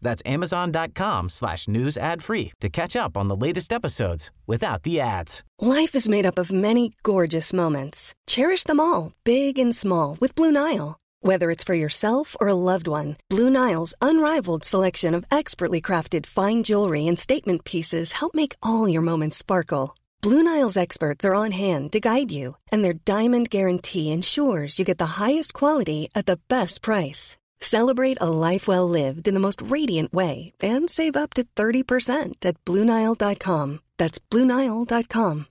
That's 0.00 0.22
amazon.com 0.24 1.28
slash 1.28 1.68
news 1.68 1.96
ad 1.96 2.22
free 2.22 2.52
to 2.60 2.68
catch 2.68 2.96
up 2.96 3.16
on 3.16 3.28
the 3.28 3.36
latest 3.36 3.72
episodes 3.72 4.30
without 4.46 4.82
the 4.82 5.00
ads. 5.00 5.42
Life 5.60 5.94
is 5.94 6.08
made 6.08 6.26
up 6.26 6.38
of 6.38 6.52
many 6.52 6.92
gorgeous 7.02 7.52
moments. 7.52 8.14
Cherish 8.26 8.64
them 8.64 8.80
all, 8.80 9.12
big 9.24 9.58
and 9.58 9.74
small, 9.74 10.16
with 10.20 10.34
Blue 10.34 10.52
Nile. 10.52 10.98
Whether 11.20 11.50
it's 11.50 11.64
for 11.64 11.74
yourself 11.74 12.36
or 12.40 12.48
a 12.48 12.54
loved 12.54 12.86
one, 12.86 13.16
Blue 13.28 13.50
Nile's 13.50 13.94
unrivaled 14.00 14.64
selection 14.64 15.14
of 15.14 15.24
expertly 15.30 15.80
crafted 15.80 16.26
fine 16.26 16.62
jewelry 16.62 17.06
and 17.08 17.18
statement 17.18 17.64
pieces 17.64 18.12
help 18.12 18.34
make 18.34 18.54
all 18.62 18.88
your 18.88 19.02
moments 19.02 19.36
sparkle. 19.36 19.94
Blue 20.22 20.42
Nile's 20.42 20.76
experts 20.76 21.24
are 21.24 21.34
on 21.34 21.52
hand 21.52 21.92
to 21.92 22.00
guide 22.00 22.30
you, 22.32 22.56
and 22.72 22.84
their 22.84 22.92
diamond 23.04 23.50
guarantee 23.50 24.10
ensures 24.12 24.78
you 24.78 24.84
get 24.84 24.98
the 24.98 25.18
highest 25.22 25.54
quality 25.54 26.08
at 26.14 26.26
the 26.26 26.40
best 26.48 26.82
price. 26.82 27.36
Celebrate 27.60 28.18
a 28.20 28.30
life 28.30 28.66
well 28.66 28.88
lived 28.88 29.28
in 29.28 29.34
the 29.34 29.40
most 29.40 29.62
radiant 29.62 30.12
way 30.12 30.52
and 30.60 30.88
save 30.88 31.16
up 31.16 31.34
to 31.34 31.44
30% 31.54 32.34
at 32.42 32.56
BlueNile.com. 32.64 33.80
That's 33.98 34.18
BlueNile.com. 34.18 35.46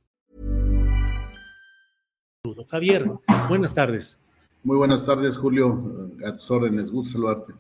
Javier, 2.72 3.20
buenas 3.50 3.76
tardes. 3.76 4.24
Muy 4.64 4.78
buenas 4.78 5.06
tardes, 5.06 5.38
Julio. 5.38 6.12
A 6.26 6.36
tus 6.36 6.50
órdenes, 6.52 6.92
gusto 6.92 7.14
saludarte. 7.14 7.54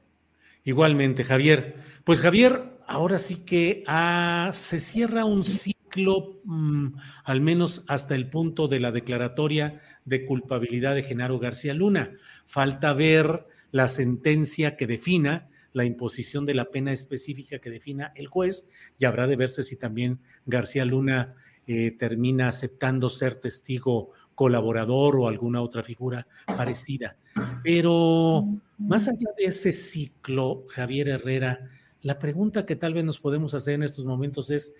Igualmente, 0.64 1.24
Javier. 1.24 1.76
Pues 2.04 2.22
Javier, 2.22 2.78
ahora 2.88 3.20
sí 3.20 3.46
que 3.46 3.84
ah, 3.88 4.52
se 4.54 4.80
cierra 4.80 5.26
un 5.26 5.44
ciclo, 5.44 6.42
mm, 6.44 6.88
al 7.24 7.42
menos 7.42 7.84
hasta 7.88 8.16
el 8.16 8.30
punto 8.30 8.68
de 8.68 8.80
la 8.80 8.92
declaratoria 8.92 9.82
de 10.06 10.26
culpabilidad 10.26 10.96
de 10.96 11.04
Genaro 11.04 11.40
García 11.40 11.74
Luna. 11.74 12.12
Falta 12.46 12.94
ver 12.94 13.46
la 13.72 13.88
sentencia 13.88 14.76
que 14.76 14.88
defina 14.88 15.50
la 15.74 15.86
imposición 15.86 16.46
de 16.46 16.56
la 16.56 16.66
pena 16.66 16.92
específica 16.92 17.60
que 17.60 17.70
defina 17.70 18.12
el 18.16 18.28
juez 18.28 18.68
y 18.98 19.06
habrá 19.06 19.28
de 19.28 19.36
verse 19.36 19.64
si 19.64 19.78
también 19.78 20.20
García 20.46 20.86
Luna 20.86 21.36
eh, 21.68 21.92
termina 21.92 22.48
aceptando 22.48 23.10
ser 23.10 23.36
testigo 23.36 24.12
colaborador 24.34 25.18
o 25.18 25.28
alguna 25.28 25.62
otra 25.62 25.84
figura 25.84 26.28
parecida. 26.46 27.18
Pero 27.64 28.48
más 28.78 29.08
allá 29.08 29.28
de 29.38 29.46
ese 29.46 29.74
ciclo, 29.74 30.66
Javier 30.70 31.10
Herrera, 31.10 31.60
la 32.02 32.20
pregunta 32.20 32.66
que 32.66 32.76
tal 32.76 32.94
vez 32.94 33.04
nos 33.04 33.20
podemos 33.20 33.54
hacer 33.54 33.76
en 33.76 33.84
estos 33.84 34.06
momentos 34.06 34.50
es, 34.50 34.74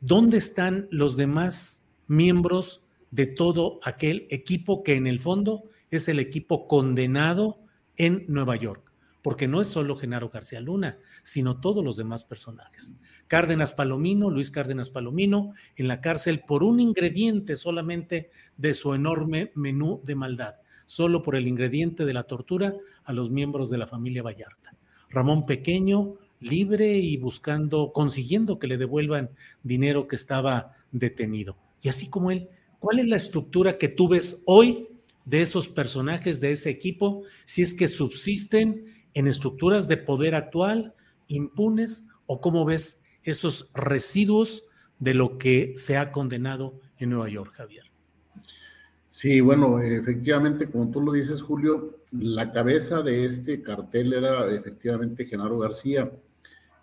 ¿dónde 0.00 0.38
están 0.38 0.88
los 0.90 1.16
demás 1.16 1.84
miembros 2.06 2.82
de 3.10 3.26
todo 3.26 3.80
aquel 3.82 4.26
equipo 4.30 4.82
que 4.82 4.94
en 4.94 5.06
el 5.06 5.20
fondo 5.20 5.64
es 5.90 6.08
el 6.08 6.18
equipo 6.18 6.66
condenado 6.68 7.58
en 8.00 8.24
Nueva 8.28 8.56
York, 8.56 8.90
porque 9.20 9.46
no 9.46 9.60
es 9.60 9.68
solo 9.68 9.94
Genaro 9.94 10.30
García 10.30 10.58
Luna, 10.62 10.98
sino 11.22 11.60
todos 11.60 11.84
los 11.84 11.98
demás 11.98 12.24
personajes. 12.24 12.94
Cárdenas 13.28 13.72
Palomino, 13.74 14.30
Luis 14.30 14.50
Cárdenas 14.50 14.88
Palomino, 14.88 15.52
en 15.76 15.86
la 15.86 16.00
cárcel 16.00 16.40
por 16.40 16.64
un 16.64 16.80
ingrediente 16.80 17.56
solamente 17.56 18.30
de 18.56 18.72
su 18.72 18.94
enorme 18.94 19.52
menú 19.54 20.00
de 20.02 20.14
maldad, 20.14 20.54
solo 20.86 21.22
por 21.22 21.36
el 21.36 21.46
ingrediente 21.46 22.06
de 22.06 22.14
la 22.14 22.22
tortura 22.22 22.74
a 23.04 23.12
los 23.12 23.30
miembros 23.30 23.68
de 23.68 23.76
la 23.76 23.86
familia 23.86 24.22
Vallarta. 24.22 24.74
Ramón 25.10 25.44
Pequeño, 25.44 26.14
libre 26.40 26.96
y 26.96 27.18
buscando, 27.18 27.92
consiguiendo 27.92 28.58
que 28.58 28.66
le 28.66 28.78
devuelvan 28.78 29.28
dinero 29.62 30.08
que 30.08 30.16
estaba 30.16 30.70
detenido. 30.90 31.58
Y 31.82 31.90
así 31.90 32.08
como 32.08 32.30
él, 32.30 32.48
¿cuál 32.78 33.00
es 33.00 33.06
la 33.08 33.16
estructura 33.16 33.76
que 33.76 33.88
tú 33.88 34.08
ves 34.08 34.42
hoy 34.46 34.88
de 35.30 35.42
esos 35.42 35.68
personajes, 35.68 36.40
de 36.40 36.50
ese 36.50 36.70
equipo, 36.70 37.22
si 37.46 37.62
es 37.62 37.72
que 37.72 37.86
subsisten 37.86 38.84
en 39.14 39.28
estructuras 39.28 39.86
de 39.86 39.96
poder 39.96 40.34
actual, 40.34 40.94
impunes, 41.28 42.08
o 42.26 42.40
cómo 42.40 42.64
ves 42.64 43.02
esos 43.22 43.70
residuos 43.74 44.64
de 44.98 45.14
lo 45.14 45.38
que 45.38 45.74
se 45.76 45.96
ha 45.96 46.10
condenado 46.10 46.80
en 46.98 47.10
Nueva 47.10 47.28
York, 47.28 47.52
Javier. 47.54 47.84
Sí, 49.08 49.40
bueno, 49.40 49.80
efectivamente, 49.80 50.68
como 50.68 50.90
tú 50.90 51.00
lo 51.00 51.12
dices, 51.12 51.42
Julio, 51.42 52.00
la 52.10 52.50
cabeza 52.50 53.02
de 53.02 53.24
este 53.24 53.62
cartel 53.62 54.12
era 54.12 54.52
efectivamente 54.52 55.26
Genaro 55.26 55.58
García. 55.58 56.10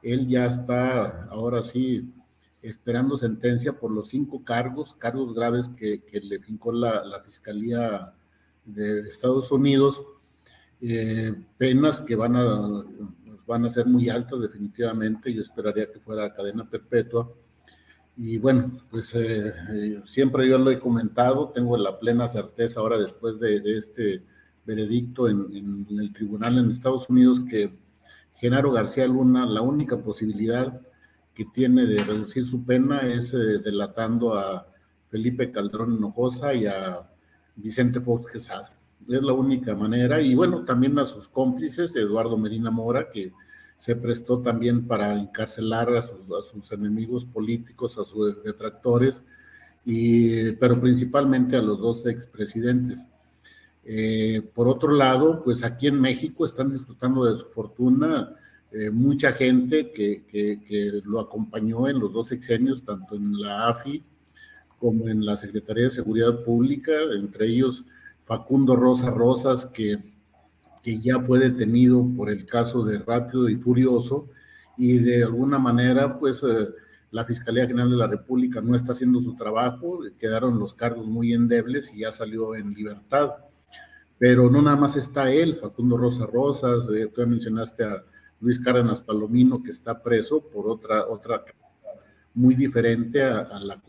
Él 0.01 0.27
ya 0.27 0.45
está, 0.45 1.25
ahora 1.25 1.61
sí, 1.61 2.13
esperando 2.61 3.17
sentencia 3.17 3.77
por 3.77 3.91
los 3.91 4.09
cinco 4.09 4.43
cargos, 4.43 4.95
cargos 4.95 5.33
graves 5.33 5.69
que, 5.69 6.01
le 6.21 6.39
fincó 6.39 6.71
la, 6.71 7.21
Fiscalía 7.25 8.13
de, 8.67 8.99
Estados 8.99 9.51
Unidos, 9.51 10.01
eh, 10.81 11.33
penas 11.57 12.01
que 12.01 12.15
van 12.15 12.35
a, 12.35 12.85
van 13.47 13.65
a 13.65 13.69
ser 13.69 13.87
muy 13.87 14.09
altas 14.09 14.41
definitivamente, 14.41 15.33
yo 15.33 15.41
esperaría 15.41 15.91
que 15.91 15.99
fuera 15.99 16.33
cadena 16.33 16.69
perpetua. 16.69 17.31
Y 18.15 18.37
bueno, 18.37 18.65
pues 18.91 19.13
eh, 19.15 19.53
eh, 19.69 20.01
siempre 20.05 20.47
yo 20.47 20.57
lo 20.57 20.71
he 20.71 20.79
comentado, 20.79 21.49
tengo 21.49 21.77
la 21.77 21.99
plena 21.99 22.27
certeza 22.27 22.79
ahora 22.79 22.97
después 22.97 23.39
de, 23.39 23.61
este 23.77 24.23
veredicto 24.65 25.29
en, 25.29 25.47
en, 25.89 25.99
el 25.99 26.11
tribunal 26.11 26.57
en 26.57 26.69
Estados 26.69 27.09
Unidos 27.09 27.39
que 27.39 27.77
Genaro 28.35 28.71
García 28.71 29.07
Luna, 29.07 29.45
la 29.45 29.61
única 29.61 29.97
posibilidad 29.97 30.81
que 31.33 31.45
tiene 31.45 31.85
de 31.85 32.03
reducir 32.03 32.45
su 32.45 32.65
pena 32.65 33.01
es 33.01 33.31
delatando 33.31 34.33
a 34.33 34.67
Felipe 35.09 35.51
Calderón 35.51 35.93
Hinojosa 35.93 36.53
y 36.53 36.65
a 36.65 37.07
Vicente 37.57 37.99
Fox 37.99 38.27
Quesada. 38.31 38.71
Es 39.07 39.21
la 39.21 39.33
única 39.33 39.75
manera. 39.75 40.21
Y 40.21 40.35
bueno, 40.35 40.63
también 40.63 40.97
a 40.99 41.05
sus 41.05 41.27
cómplices, 41.27 41.95
Eduardo 41.95 42.37
Medina 42.37 42.71
Mora, 42.71 43.09
que 43.11 43.33
se 43.77 43.95
prestó 43.95 44.39
también 44.39 44.87
para 44.87 45.13
encarcelar 45.13 45.93
a 45.95 46.01
sus, 46.01 46.71
enemigos 46.71 47.25
políticos, 47.25 47.97
a 47.97 48.03
sus 48.03 48.43
detractores, 48.43 49.23
y, 49.85 50.51
pero 50.53 50.81
principalmente 50.81 51.55
a 51.55 51.61
los 51.61 51.79
dos 51.79 52.05
expresidentes. 52.07 53.05
Eh, 53.85 54.41
por 54.53 54.67
otro 54.67 54.91
lado, 54.91 55.43
pues 55.43 55.63
aquí 55.63 55.87
en 55.87 56.01
México 56.01 56.45
están 56.45 56.71
disfrutando 56.71 57.23
de 57.23 57.37
su 57.37 57.45
fortuna 57.47 58.35
eh, 58.71 58.89
mucha 58.89 59.31
gente 59.31 59.91
que, 59.91 60.25
que, 60.25 61.01
lo 61.05 61.21
acompañó 61.21 61.87
en 61.87 61.99
los 61.99 62.11
dos 62.11 62.27
sexenios, 62.27 62.83
tanto 62.83 63.15
en 63.15 63.39
la 63.39 63.69
AFI 63.69 64.03
como 64.79 65.07
en 65.07 65.25
la 65.25 65.35
Secretaría 65.37 65.85
de 65.85 65.89
Seguridad 65.89 66.43
Pública, 66.43 66.93
entre 67.15 67.47
ellos 67.47 67.85
Facundo 68.25 68.75
Rosa 68.75 69.09
Rosas, 69.09 69.65
que, 69.65 69.97
que 70.83 70.99
ya 70.99 71.19
fue 71.21 71.39
detenido 71.39 72.05
por 72.15 72.29
el 72.29 72.45
caso 72.45 72.83
de 72.83 72.99
Rápido 72.99 73.49
y 73.49 73.55
Furioso, 73.55 74.27
y 74.77 74.99
de 74.99 75.23
alguna 75.23 75.57
manera, 75.57 76.19
pues 76.19 76.43
eh, 76.43 76.67
la 77.11 77.25
Fiscalía 77.25 77.67
General 77.67 77.89
de 77.89 77.97
la 77.97 78.07
República 78.07 78.61
no 78.61 78.75
está 78.75 78.91
haciendo 78.91 79.19
su 79.19 79.33
trabajo, 79.33 80.01
quedaron 80.19 80.59
los 80.59 80.73
cargos 80.73 81.07
muy 81.07 81.33
endebles 81.33 81.93
y 81.93 81.99
ya 81.99 82.11
salió 82.11 82.53
en 82.55 82.73
libertad. 82.73 83.31
Pero 84.19 84.49
no 84.49 84.61
nada 84.61 84.77
más 84.77 84.95
está 84.95 85.31
él, 85.31 85.55
Facundo 85.55 85.97
Rosa 85.97 86.25
Rosas, 86.25 86.89
eh, 86.89 87.07
tú 87.13 87.25
mencionaste 87.25 87.83
a 87.83 88.03
Luis 88.39 88.59
Cárdenas 88.59 89.01
Palomino, 89.01 89.63
que 89.63 89.71
está 89.71 90.01
preso 90.01 90.41
por 90.41 90.67
otra, 90.67 91.07
otra 91.07 91.43
muy 92.33 92.55
diferente 92.55 93.23
a, 93.23 93.39
a 93.39 93.59
la 93.59 93.79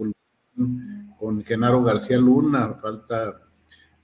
con 1.18 1.42
Genaro 1.44 1.82
García 1.82 2.18
Luna, 2.18 2.74
falta 2.74 3.40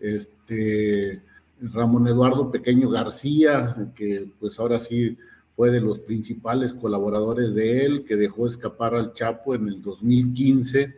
este 0.01 1.23
Ramón 1.61 2.09
Eduardo 2.09 2.51
Pequeño 2.51 2.91
García, 2.91 3.93
que 3.95 4.31
pues 4.39 4.59
ahora 4.59 4.79
sí 4.79 5.17
fue 5.57 5.71
de 5.71 5.81
los 5.81 6.01
principales 6.01 6.75
colaboradores 6.75 7.55
de 7.55 7.85
él, 7.85 8.05
que 8.05 8.17
dejó 8.17 8.47
escapar 8.47 8.95
al 8.95 9.13
Chapo 9.13 9.55
en 9.55 9.69
el 9.69 9.81
2015, 9.81 10.95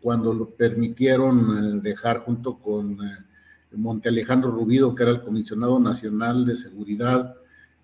cuando 0.00 0.32
lo 0.32 0.50
permitieron 0.50 1.40
eh, 1.40 1.80
dejar 1.82 2.20
junto 2.20 2.58
con 2.58 2.92
eh, 2.92 3.18
Monte 3.72 4.08
Alejandro 4.08 4.50
Rubido, 4.50 4.94
que 4.94 5.02
era 5.02 5.12
el 5.12 5.22
comisionado 5.22 5.78
nacional 5.80 6.46
de 6.46 6.56
seguridad, 6.56 7.34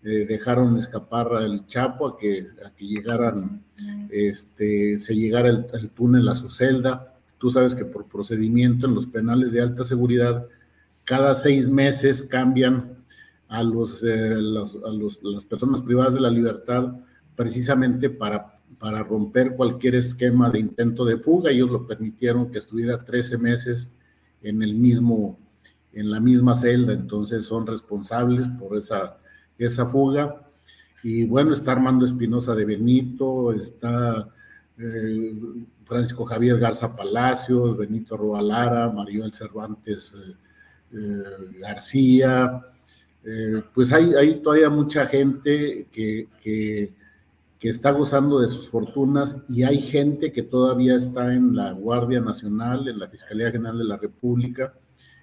eh, 0.09 0.25
dejaron 0.25 0.77
escapar 0.77 1.35
al 1.35 1.67
Chapo 1.67 2.07
a 2.07 2.17
que, 2.17 2.47
a 2.65 2.71
que 2.71 2.87
llegaran, 2.87 3.65
este, 4.09 5.01
se 5.01 5.17
llegara 5.17 5.49
el, 5.49 5.91
túnel 5.97 6.29
a 6.29 6.37
su 6.37 6.49
celda. 6.49 7.13
Tú 7.39 7.51
sabes 7.51 7.75
que 7.75 7.85
por 7.85 8.07
procedimiento 8.07 8.87
en 8.87 8.95
los 8.95 9.09
penales 9.09 9.51
de 9.51 9.63
alta 9.63 9.83
seguridad, 9.83 10.47
cada 11.03 11.35
seis 11.35 11.69
meses 11.69 12.23
cambian 12.23 13.05
a, 13.49 13.65
los, 13.65 14.05
eh, 14.05 14.35
a 14.35 14.93
los, 14.93 15.19
las 15.25 15.45
personas 15.45 15.83
privadas 15.83 16.15
de 16.15 16.21
la 16.21 16.31
libertad 16.31 16.95
precisamente 17.35 18.09
para, 18.09 18.55
para 18.79 19.03
romper 19.03 19.57
cualquier 19.57 19.97
esquema 19.97 20.51
de 20.51 20.61
intento 20.61 21.05
de 21.05 21.17
fuga. 21.17 21.51
Ellos 21.51 21.73
lo 21.73 21.85
permitieron 21.85 22.53
que 22.53 22.59
estuviera 22.59 23.05
13 23.05 23.39
meses 23.39 23.91
en 24.41 24.63
el 24.63 24.77
mismo, 24.77 25.37
en 25.93 26.13
la 26.13 26.21
misma 26.21 26.55
celda, 26.55 26.93
entonces 26.93 27.45
son 27.45 27.67
responsables 27.67 28.47
por 28.57 28.79
esa, 28.79 29.19
esa 29.59 29.87
fuga. 29.87 30.43
Y 31.03 31.27
bueno, 31.27 31.53
está 31.53 31.73
Armando 31.73 32.05
Espinosa 32.05 32.55
de 32.55 32.65
Benito, 32.65 33.53
está 33.53 34.29
eh, 34.79 35.35
Francisco 35.85 36.25
Javier 36.25 36.59
Garza 36.59 36.95
Palacios, 36.95 37.77
Benito 37.77 38.17
Roalara, 38.17 38.91
Maribel 38.91 39.33
Cervantes 39.33 40.15
eh, 40.15 40.35
eh, 40.93 41.61
García, 41.61 42.63
pues 43.75 43.93
hay, 43.93 44.15
hay, 44.15 44.41
todavía 44.41 44.71
mucha 44.71 45.05
gente 45.05 45.89
que, 45.91 46.29
que, 46.41 46.95
está 47.61 47.91
gozando 47.91 48.39
de 48.39 48.47
sus 48.47 48.69
fortunas 48.69 49.39
y 49.49 49.65
hay 49.65 49.79
gente 49.79 50.31
que 50.31 50.45
todavía 50.45 50.95
está 50.95 51.35
en 51.35 51.57
la 51.57 51.73
Guardia 51.73 52.21
Nacional, 52.21 52.87
en 52.87 53.01
la 53.01 53.09
Fiscalía 53.09 53.51
General 53.51 53.77
de 53.77 53.85
la 53.85 53.97
República 53.97 54.73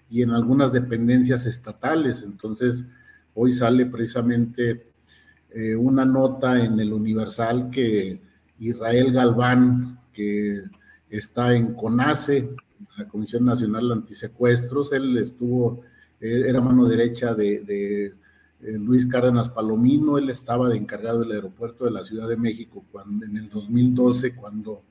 y 0.10 0.24
en 0.24 0.32
algunas 0.32 0.74
dependencias 0.74 1.46
estatales. 1.46 2.22
Entonces, 2.24 2.86
hoy 3.36 3.52
sale 3.52 3.86
precisamente 3.86 4.88
una 5.78 6.04
nota 6.04 6.64
en 6.64 6.80
el 6.80 6.92
Universal 6.92 7.70
que 7.70 8.20
Israel 8.60 9.12
Galván, 9.12 10.00
que 10.12 10.64
está 11.10 11.56
en 11.56 11.74
CONACE, 11.74 12.56
la 12.98 13.08
Comisión 13.08 13.46
Nacional 13.46 13.88
de 13.88 13.94
Antisecuestros. 13.94 14.94
Él 14.94 15.18
estuvo, 15.18 15.82
eh, 16.20 16.44
era 16.48 16.62
mano 16.62 16.88
derecha 16.88 17.34
de, 17.34 18.14
eh, 18.62 18.78
Luis 18.80 19.06
Cárdenas 19.06 19.50
Palomino. 19.50 20.18
Él 20.18 20.30
estaba 20.30 20.70
de 20.70 20.78
encargado 20.78 21.20
del 21.20 21.32
aeropuerto 21.34 21.86
de 21.86 21.92
la 21.92 22.04
Ciudad 22.04 22.28
de 22.28 22.38
México 22.38 22.86
cuando, 22.92 23.26
en 23.26 23.38
el 23.38 23.50
2012, 23.50 24.36
cuando 24.36 24.82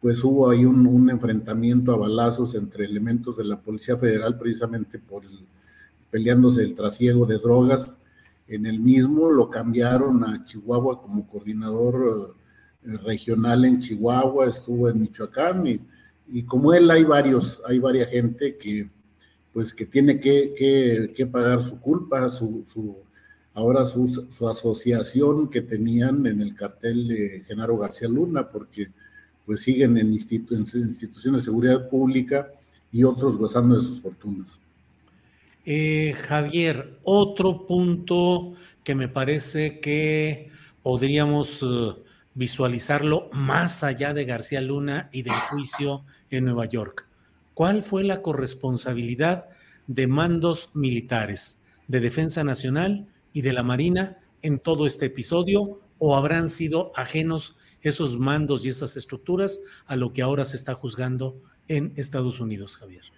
pues 0.00 0.22
hubo 0.22 0.50
ahí 0.50 0.64
un, 0.64 1.10
enfrentamiento 1.10 1.92
a 1.92 1.96
balazos 1.96 2.54
entre 2.54 2.84
elementos 2.84 3.36
de 3.36 3.44
la 3.44 3.60
Policía 3.60 3.96
Federal, 3.96 4.38
precisamente 4.38 4.98
por 5.00 5.24
el, 5.24 5.40
peleándose 6.10 6.62
el 6.62 6.74
trasiego 6.74 7.26
de 7.26 7.38
drogas. 7.38 7.94
En 8.46 8.66
el 8.66 8.80
mismo 8.80 9.30
lo 9.30 9.50
cambiaron 9.50 10.24
a 10.24 10.44
Chihuahua 10.44 11.02
como 11.02 11.26
coordinador 11.28 12.34
regional 12.82 13.64
en 13.64 13.78
Chihuahua, 13.78 14.46
estuvo 14.46 14.88
en 14.88 15.00
Michoacán 15.00 15.66
y, 15.66 15.80
y 16.28 16.42
como 16.44 16.72
él 16.72 16.90
hay 16.90 17.04
varios, 17.04 17.62
hay 17.66 17.78
varias 17.78 18.08
gente 18.10 18.56
que 18.56 18.90
pues 19.52 19.72
que 19.72 19.86
tiene 19.86 20.20
que, 20.20 21.12
que, 21.16 21.26
pagar 21.26 21.62
su 21.62 21.80
culpa, 21.80 22.30
su, 22.30 22.62
su 22.66 22.96
ahora 23.54 23.84
su, 23.84 24.06
su, 24.06 24.48
asociación 24.48 25.48
que 25.48 25.62
tenían 25.62 26.26
en 26.26 26.40
el 26.40 26.54
cartel 26.54 27.08
de 27.08 27.42
Genaro 27.46 27.76
García 27.78 28.08
Luna, 28.08 28.48
porque 28.48 28.92
pues 29.44 29.62
siguen 29.62 29.96
en, 29.96 30.12
instituciones 30.12 30.72
de 30.72 31.40
seguridad 31.40 31.88
pública 31.88 32.52
y 32.92 33.02
otros 33.02 33.36
gozando 33.36 33.74
de 33.74 33.80
sus 33.80 34.00
fortunas. 34.00 34.58
Eh, 35.70 36.14
Javier, 36.14 36.98
otro 37.02 37.66
punto 37.66 38.54
que 38.82 38.94
me 38.94 39.06
parece 39.06 39.80
que 39.80 40.48
podríamos 40.82 41.62
uh, 41.62 42.02
visualizarlo 42.32 43.28
más 43.34 43.84
allá 43.84 44.14
de 44.14 44.24
García 44.24 44.62
Luna 44.62 45.10
y 45.12 45.24
del 45.24 45.34
juicio 45.34 46.06
en 46.30 46.46
Nueva 46.46 46.64
York. 46.64 47.06
¿Cuál 47.52 47.82
fue 47.82 48.02
la 48.02 48.22
corresponsabilidad 48.22 49.50
de 49.86 50.06
mandos 50.06 50.70
militares, 50.72 51.60
de 51.86 52.00
Defensa 52.00 52.44
Nacional 52.44 53.06
y 53.34 53.42
de 53.42 53.52
la 53.52 53.62
Marina 53.62 54.16
en 54.40 54.60
todo 54.60 54.86
este 54.86 55.04
episodio? 55.04 55.82
¿O 55.98 56.16
habrán 56.16 56.48
sido 56.48 56.92
ajenos 56.96 57.58
esos 57.82 58.18
mandos 58.18 58.64
y 58.64 58.70
esas 58.70 58.96
estructuras 58.96 59.60
a 59.84 59.96
lo 59.96 60.14
que 60.14 60.22
ahora 60.22 60.46
se 60.46 60.56
está 60.56 60.72
juzgando 60.72 61.42
en 61.68 61.92
Estados 61.96 62.40
Unidos, 62.40 62.78
Javier? 62.78 63.17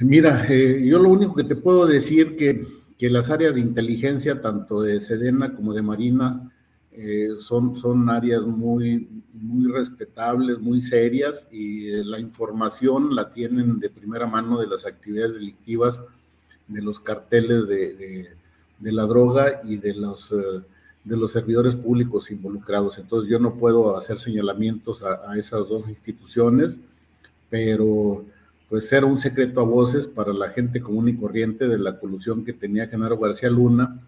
Mira, 0.00 0.46
eh, 0.48 0.84
yo 0.86 0.98
lo 0.98 1.08
único 1.08 1.34
que 1.34 1.44
te 1.44 1.56
puedo 1.56 1.86
decir 1.86 2.36
que, 2.36 2.66
que 2.98 3.10
las 3.10 3.30
áreas 3.30 3.54
de 3.54 3.60
inteligencia, 3.60 4.40
tanto 4.40 4.82
de 4.82 5.00
Sedena 5.00 5.54
como 5.54 5.72
de 5.72 5.82
Marina, 5.82 6.50
eh, 6.98 7.28
son, 7.38 7.76
son 7.76 8.08
áreas 8.08 8.46
muy, 8.46 9.06
muy 9.34 9.70
respetables, 9.70 10.58
muy 10.58 10.80
serias 10.80 11.46
y 11.50 11.90
eh, 11.90 12.02
la 12.02 12.18
información 12.18 13.14
la 13.14 13.30
tienen 13.30 13.78
de 13.78 13.90
primera 13.90 14.26
mano 14.26 14.58
de 14.58 14.66
las 14.66 14.86
actividades 14.86 15.34
delictivas, 15.34 16.02
de 16.68 16.80
los 16.80 16.98
carteles 16.98 17.68
de, 17.68 18.28
de, 18.78 18.92
la 18.92 19.04
droga 19.04 19.60
y 19.64 19.76
de 19.76 19.92
los, 19.92 20.32
eh, 20.32 20.62
de 21.04 21.16
los 21.18 21.32
servidores 21.32 21.76
públicos 21.76 22.30
involucrados. 22.30 22.96
Entonces 22.98 23.30
yo 23.30 23.38
no 23.38 23.58
puedo 23.58 23.94
hacer 23.94 24.18
señalamientos 24.18 25.02
a, 25.02 25.30
a 25.30 25.36
esas 25.36 25.68
dos 25.68 25.90
instituciones, 25.90 26.78
pero 27.50 28.24
pues 28.68 28.92
era 28.92 29.06
un 29.06 29.18
secreto 29.18 29.60
a 29.60 29.64
voces 29.64 30.06
para 30.06 30.32
la 30.32 30.50
gente 30.50 30.80
común 30.80 31.08
y 31.08 31.16
corriente 31.16 31.68
de 31.68 31.78
la 31.78 31.98
colusión 31.98 32.44
que 32.44 32.52
tenía 32.52 32.88
Genaro 32.88 33.18
García 33.18 33.50
Luna. 33.50 34.00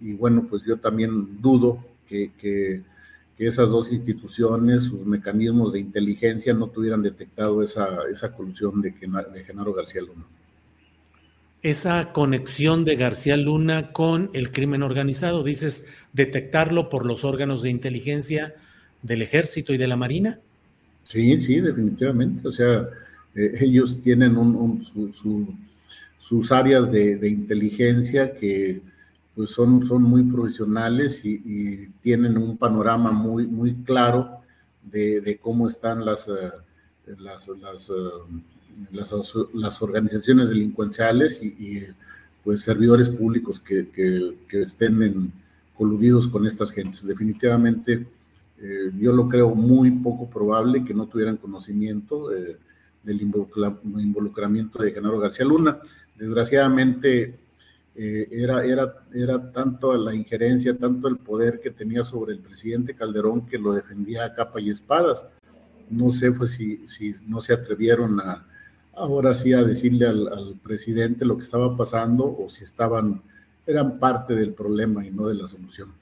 Y 0.00 0.12
bueno, 0.12 0.46
pues 0.48 0.62
yo 0.62 0.76
también 0.76 1.40
dudo 1.40 1.84
que, 2.06 2.82
esas 3.36 3.68
dos 3.68 3.92
instituciones, 3.92 4.84
sus 4.84 5.04
mecanismos 5.04 5.72
de 5.72 5.80
inteligencia 5.80 6.54
no 6.54 6.68
tuvieran 6.68 7.02
detectado 7.02 7.62
esa, 7.62 8.02
esa 8.10 8.32
colusión 8.32 8.80
de, 8.80 8.90
de 8.90 9.44
Genaro 9.44 9.74
García 9.74 10.02
Luna. 10.02 10.24
Esa 11.62 12.12
conexión 12.12 12.84
de 12.84 12.96
García 12.96 13.36
Luna 13.36 13.90
con 13.92 14.30
el 14.34 14.52
crimen 14.52 14.82
organizado, 14.82 15.42
dices, 15.42 15.86
detectarlo 16.12 16.88
por 16.88 17.06
los 17.06 17.24
órganos 17.24 17.62
de 17.62 17.70
inteligencia 17.70 18.54
del 19.02 19.22
ejército 19.22 19.72
y 19.72 19.78
de 19.78 19.88
la 19.88 19.96
marina. 19.96 20.40
Sí, 21.08 21.38
sí, 21.38 21.60
definitivamente. 21.60 22.46
O 22.46 22.52
sea, 22.52 22.88
eh, 23.34 23.56
ellos 23.60 24.00
tienen 24.02 24.36
sus 26.18 26.52
áreas 26.52 26.90
de 26.90 27.28
inteligencia 27.28 28.34
que 28.34 28.82
pues 29.34 29.50
son, 29.50 29.84
son 29.84 30.02
muy 30.02 30.22
profesionales 30.22 31.24
y, 31.24 31.88
tienen 32.02 32.36
un 32.36 32.56
panorama 32.56 33.10
muy, 33.10 33.46
muy 33.46 33.74
claro 33.82 34.40
de, 34.82 35.38
cómo 35.40 35.66
están 35.66 36.04
las, 36.04 36.28
eh, 36.28 36.52
las, 37.18 37.48
las, 37.48 37.90
eh, 37.90 39.44
las, 39.54 39.82
organizaciones 39.82 40.50
delincuenciales 40.50 41.42
y, 41.42 41.84
pues 42.44 42.60
servidores 42.60 43.08
públicos 43.08 43.58
que, 43.58 43.88
que, 43.88 44.60
estén 44.60 45.32
coludidos 45.74 46.28
con 46.28 46.46
estas 46.46 46.70
gentes. 46.70 47.06
Definitivamente 47.06 48.06
eh, 48.60 48.92
yo 48.98 49.12
lo 49.14 49.28
creo 49.30 49.54
muy 49.54 49.90
poco 49.90 50.28
probable 50.28 50.84
que 50.84 50.92
no 50.92 51.06
tuvieran 51.06 51.38
conocimiento 51.38 52.28
del 53.04 53.20
involucramiento 53.22 54.82
de 54.82 54.92
Genaro 54.92 55.18
García 55.18 55.44
Luna. 55.44 55.78
Desgraciadamente 56.16 57.38
eh, 57.96 58.28
era, 58.30 58.64
era, 58.64 59.04
era 59.12 59.52
tanto 59.52 59.96
la 59.96 60.14
injerencia, 60.14 60.76
tanto 60.76 61.06
el 61.06 61.18
poder 61.18 61.60
que 61.60 61.70
tenía 61.70 62.02
sobre 62.02 62.32
el 62.32 62.40
presidente 62.40 62.94
Calderón 62.94 63.46
que 63.46 63.58
lo 63.58 63.72
defendía 63.72 64.24
a 64.24 64.34
capa 64.34 64.60
y 64.60 64.70
espadas. 64.70 65.24
No 65.90 66.10
sé 66.10 66.32
fue 66.32 66.46
si, 66.46 66.88
si 66.88 67.14
no 67.26 67.40
se 67.40 67.52
atrevieron 67.52 68.18
a, 68.20 68.46
ahora 68.94 69.34
sí 69.34 69.52
a 69.52 69.62
decirle 69.62 70.06
al, 70.06 70.28
al, 70.28 70.56
presidente 70.56 71.24
lo 71.24 71.36
que 71.36 71.44
estaba 71.44 71.76
pasando 71.76 72.24
o 72.24 72.48
si 72.48 72.64
estaban, 72.64 73.22
eran 73.66 73.98
parte 73.98 74.34
del 74.34 74.54
problema 74.54 75.06
y 75.06 75.10
no 75.10 75.28
de 75.28 75.34
la 75.34 75.46
solución. 75.46 75.92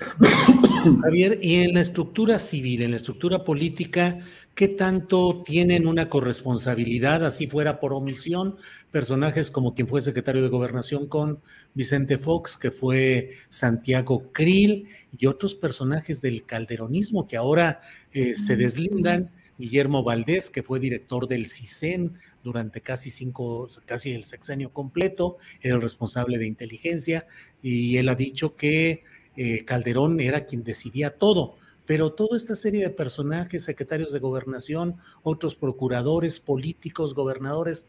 Javier, 1.02 1.38
y 1.40 1.56
en 1.56 1.74
la 1.74 1.80
estructura 1.80 2.38
civil, 2.38 2.82
en 2.82 2.90
la 2.90 2.96
estructura 2.96 3.44
política, 3.44 4.18
¿qué 4.54 4.68
tanto 4.68 5.42
tienen 5.44 5.86
una 5.86 6.08
corresponsabilidad, 6.08 7.24
así 7.24 7.46
fuera 7.46 7.78
por 7.78 7.92
omisión, 7.92 8.56
personajes 8.90 9.50
como 9.50 9.74
quien 9.74 9.88
fue 9.88 10.00
secretario 10.00 10.42
de 10.42 10.48
gobernación 10.48 11.06
con 11.06 11.40
Vicente 11.74 12.18
Fox, 12.18 12.56
que 12.56 12.70
fue 12.70 13.30
Santiago 13.48 14.32
Krill, 14.32 14.88
y 15.16 15.26
otros 15.26 15.54
personajes 15.54 16.20
del 16.20 16.44
calderonismo 16.44 17.26
que 17.26 17.36
ahora 17.36 17.80
eh, 18.12 18.34
se 18.34 18.56
deslindan? 18.56 19.30
Guillermo 19.56 20.02
Valdés, 20.02 20.50
que 20.50 20.64
fue 20.64 20.80
director 20.80 21.28
del 21.28 21.46
CISEN 21.46 22.14
durante 22.42 22.80
casi 22.80 23.10
cinco, 23.10 23.68
casi 23.86 24.10
el 24.10 24.24
sexenio 24.24 24.72
completo, 24.72 25.36
era 25.60 25.76
el 25.76 25.82
responsable 25.82 26.38
de 26.38 26.46
inteligencia, 26.46 27.26
y 27.62 27.96
él 27.96 28.08
ha 28.08 28.16
dicho 28.16 28.56
que 28.56 29.04
eh, 29.36 29.64
Calderón 29.64 30.20
era 30.20 30.44
quien 30.44 30.64
decidía 30.64 31.10
todo, 31.10 31.56
pero 31.86 32.12
toda 32.12 32.36
esta 32.36 32.54
serie 32.54 32.82
de 32.82 32.90
personajes, 32.90 33.64
secretarios 33.64 34.12
de 34.12 34.18
gobernación, 34.18 34.96
otros 35.22 35.54
procuradores, 35.54 36.40
políticos, 36.40 37.14
gobernadores, 37.14 37.86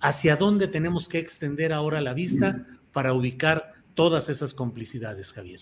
¿hacia 0.00 0.36
dónde 0.36 0.68
tenemos 0.68 1.08
que 1.08 1.18
extender 1.18 1.72
ahora 1.72 2.00
la 2.00 2.14
vista 2.14 2.66
para 2.92 3.12
ubicar 3.12 3.74
todas 3.94 4.28
esas 4.28 4.54
complicidades, 4.54 5.32
Javier? 5.32 5.60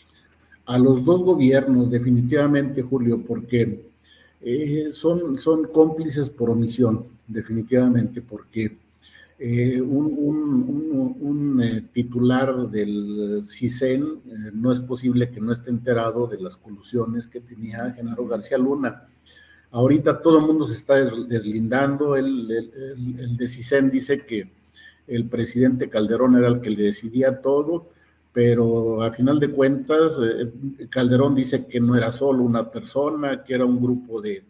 A 0.66 0.78
los 0.78 1.04
dos 1.04 1.22
gobiernos, 1.22 1.90
definitivamente, 1.90 2.82
Julio, 2.82 3.22
porque 3.26 3.84
eh, 4.40 4.90
son, 4.92 5.38
son 5.38 5.64
cómplices 5.68 6.30
por 6.30 6.50
omisión, 6.50 7.06
definitivamente, 7.26 8.22
porque 8.22 8.76
eh, 9.38 9.80
un, 9.80 11.22
eh, 11.64 11.84
titular 11.92 12.68
del 12.68 13.42
CISEN 13.46 14.02
eh, 14.02 14.50
no 14.52 14.70
es 14.70 14.80
posible 14.80 15.30
que 15.30 15.40
no 15.40 15.52
esté 15.52 15.70
enterado 15.70 16.26
de 16.26 16.40
las 16.40 16.56
colusiones 16.56 17.26
que 17.26 17.40
tenía 17.40 17.92
Genaro 17.92 18.26
García 18.26 18.58
Luna. 18.58 19.08
Ahorita 19.70 20.20
todo 20.22 20.38
el 20.38 20.46
mundo 20.46 20.64
se 20.64 20.74
está 20.74 20.96
deslindando, 20.96 22.16
el, 22.16 22.50
el, 22.50 23.36
de 23.36 23.46
CISEN 23.46 23.90
dice 23.90 24.24
que 24.24 24.52
el 25.06 25.28
presidente 25.28 25.88
Calderón 25.88 26.36
era 26.36 26.48
el 26.48 26.60
que 26.60 26.70
le 26.70 26.84
decidía 26.84 27.40
todo, 27.40 27.90
pero 28.32 29.02
a 29.02 29.10
final 29.10 29.40
de 29.40 29.50
cuentas 29.50 30.20
Calderón 30.90 31.34
dice 31.34 31.66
que 31.66 31.80
no 31.80 31.96
era 31.96 32.10
solo 32.10 32.44
una 32.44 32.70
persona, 32.70 33.42
que 33.42 33.54
era 33.54 33.64
un 33.64 33.80
grupo 33.82 34.22
de, 34.22 34.44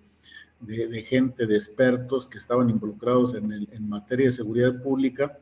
de, 0.60 1.02
gente, 1.02 1.46
de 1.46 1.56
expertos 1.56 2.26
que 2.26 2.38
estaban 2.38 2.68
involucrados 2.70 3.34
en, 3.34 3.50
en 3.52 3.88
materia 3.88 4.26
de 4.26 4.32
seguridad 4.32 4.82
pública. 4.82 5.38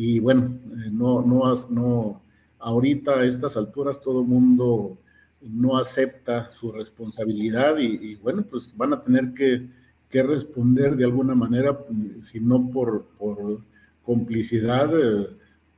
Y 0.00 0.20
bueno, 0.20 0.56
eh, 0.76 0.90
no, 0.92 1.22
no, 1.22 1.52
no, 1.70 2.22
ahorita 2.60 3.14
a 3.14 3.24
estas 3.24 3.56
alturas 3.56 4.00
todo 4.00 4.22
mundo 4.22 4.96
no 5.40 5.76
acepta 5.76 6.52
su 6.52 6.70
responsabilidad 6.70 7.78
y, 7.78 8.14
bueno, 8.14 8.44
pues 8.48 8.72
van 8.76 8.92
a 8.92 9.02
tener 9.02 9.34
que, 9.34 9.66
que, 10.08 10.22
responder 10.22 10.94
de 10.94 11.04
alguna 11.04 11.34
manera, 11.34 11.76
si 12.20 12.38
no 12.38 12.70
por, 12.70 13.06
por 13.18 13.58
complicidad, 14.04 14.88
eh, 14.96 15.30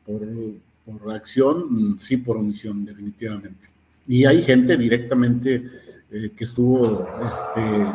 por, 0.04 0.20
por 0.84 1.14
acción, 1.14 1.98
sí 1.98 2.18
por 2.18 2.36
omisión, 2.36 2.84
definitivamente. 2.84 3.68
Y 4.06 4.26
hay 4.26 4.42
gente 4.42 4.76
directamente 4.76 5.64
eh, 6.10 6.32
que 6.36 6.44
estuvo 6.44 7.08
este, 7.24 7.86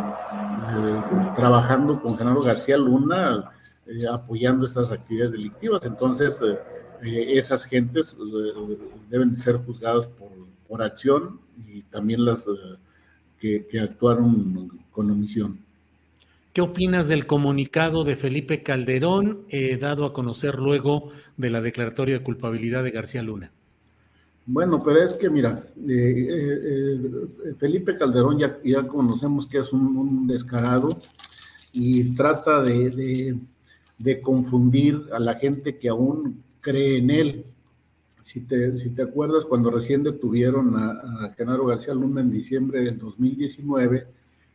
trabajando 1.35 2.01
con 2.01 2.17
Genaro 2.17 2.41
García 2.41 2.79
Luna, 2.79 3.51
eh, 3.87 4.07
apoyando 4.11 4.65
estas 4.65 4.91
actividades 4.91 5.33
delictivas. 5.33 5.85
Entonces, 5.85 6.41
esas 7.01 7.65
gentes 7.65 8.15
deben 9.09 9.35
ser 9.35 9.57
juzgadas 9.57 10.07
por, 10.07 10.29
por, 10.67 10.81
acción 10.81 11.39
y 11.67 11.81
también 11.83 12.25
las 12.25 12.45
que, 13.39 13.67
que 13.67 13.79
actuaron 13.79 14.71
con 14.91 15.11
omisión. 15.11 15.59
¿Qué 16.53 16.61
opinas 16.61 17.07
del 17.07 17.27
comunicado 17.27 18.05
de 18.05 18.15
Felipe 18.15 18.63
Calderón, 18.63 19.45
dado 19.79 20.05
a 20.05 20.13
conocer 20.13 20.55
luego 20.55 21.11
de 21.35 21.49
la 21.49 21.61
declaratoria 21.61 22.17
de 22.17 22.23
culpabilidad 22.23 22.83
de 22.83 22.91
García 22.91 23.21
Luna? 23.21 23.51
Bueno, 24.47 24.83
pero 24.83 25.01
es 25.01 25.15
que 25.15 25.29
mira, 25.29 25.63
eh, 25.87 26.27
eh, 26.29 27.01
eh, 27.47 27.53
Felipe 27.57 27.97
Calderón 27.97 28.37
ya, 28.37 28.59
ya, 28.63 28.87
conocemos 28.87 29.47
que 29.47 29.57
es 29.57 29.73
un, 29.73 30.27
descarado 30.27 31.01
y 31.73 32.13
trata 32.15 32.61
de, 32.61 33.39
confundir 34.21 35.01
a 35.13 35.19
la 35.19 35.35
gente 35.35 35.77
que 35.77 35.89
aún 35.89 36.43
cree 36.61 36.97
en 36.97 37.09
él. 37.09 37.45
Si 38.23 38.41
te, 38.41 38.77
si 38.77 38.89
te 38.89 39.03
acuerdas, 39.03 39.45
cuando 39.45 39.69
recién 39.69 40.03
detuvieron 40.03 40.75
a, 40.77 41.33
Genaro 41.37 41.67
García 41.67 41.93
Luna 41.93 42.21
en 42.21 42.31
diciembre 42.31 42.81
del 42.81 42.97
2019, 42.97 44.07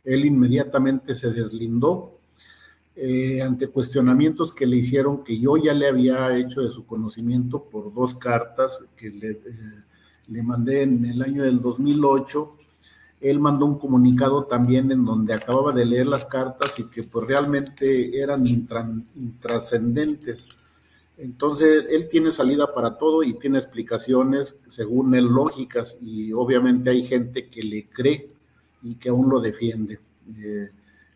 él 0.03 0.25
inmediatamente 0.25 1.13
se 1.13 1.31
deslindó 1.31 2.17
ante 3.43 3.67
cuestionamientos 3.67 4.53
que 4.53 4.67
le 4.67 4.77
hicieron, 4.77 5.23
que 5.23 5.39
yo 5.39 5.57
ya 5.57 5.73
le 5.73 5.87
había 5.87 6.37
hecho 6.37 6.61
de 6.61 6.69
su 6.69 6.85
conocimiento 6.85 7.63
por 7.63 7.93
dos 7.93 8.13
cartas 8.13 8.79
que 8.95 9.09
le, 9.09 9.39
le 10.27 10.43
mandé 10.43 10.83
en 10.83 11.05
el 11.05 11.21
año 11.21 11.43
del 11.43 11.61
2008. 11.61 12.57
Él 13.21 13.39
mandó 13.39 13.65
un 13.65 13.77
comunicado 13.77 14.45
también 14.45 14.91
en 14.91 15.05
donde 15.05 15.33
acababa 15.33 15.71
de 15.71 15.85
leer 15.85 16.07
las 16.07 16.25
cartas 16.25 16.79
y 16.79 16.85
que 16.85 17.03
pues 17.03 17.27
realmente 17.27 18.19
eran 18.19 18.45
intrascendentes. 18.45 20.47
Entonces, 21.17 21.85
él 21.89 22.09
tiene 22.09 22.31
salida 22.31 22.73
para 22.73 22.97
todo 22.97 23.21
y 23.21 23.35
tiene 23.35 23.59
explicaciones, 23.59 24.55
según 24.67 25.13
él, 25.13 25.25
lógicas, 25.25 25.99
y 26.01 26.33
obviamente 26.33 26.89
hay 26.89 27.03
gente 27.03 27.47
que 27.47 27.61
le 27.61 27.87
cree 27.89 28.27
y 28.81 28.95
que 28.95 29.09
aún 29.09 29.29
lo 29.29 29.39
defiende. 29.39 29.99
Eh, 30.35 30.71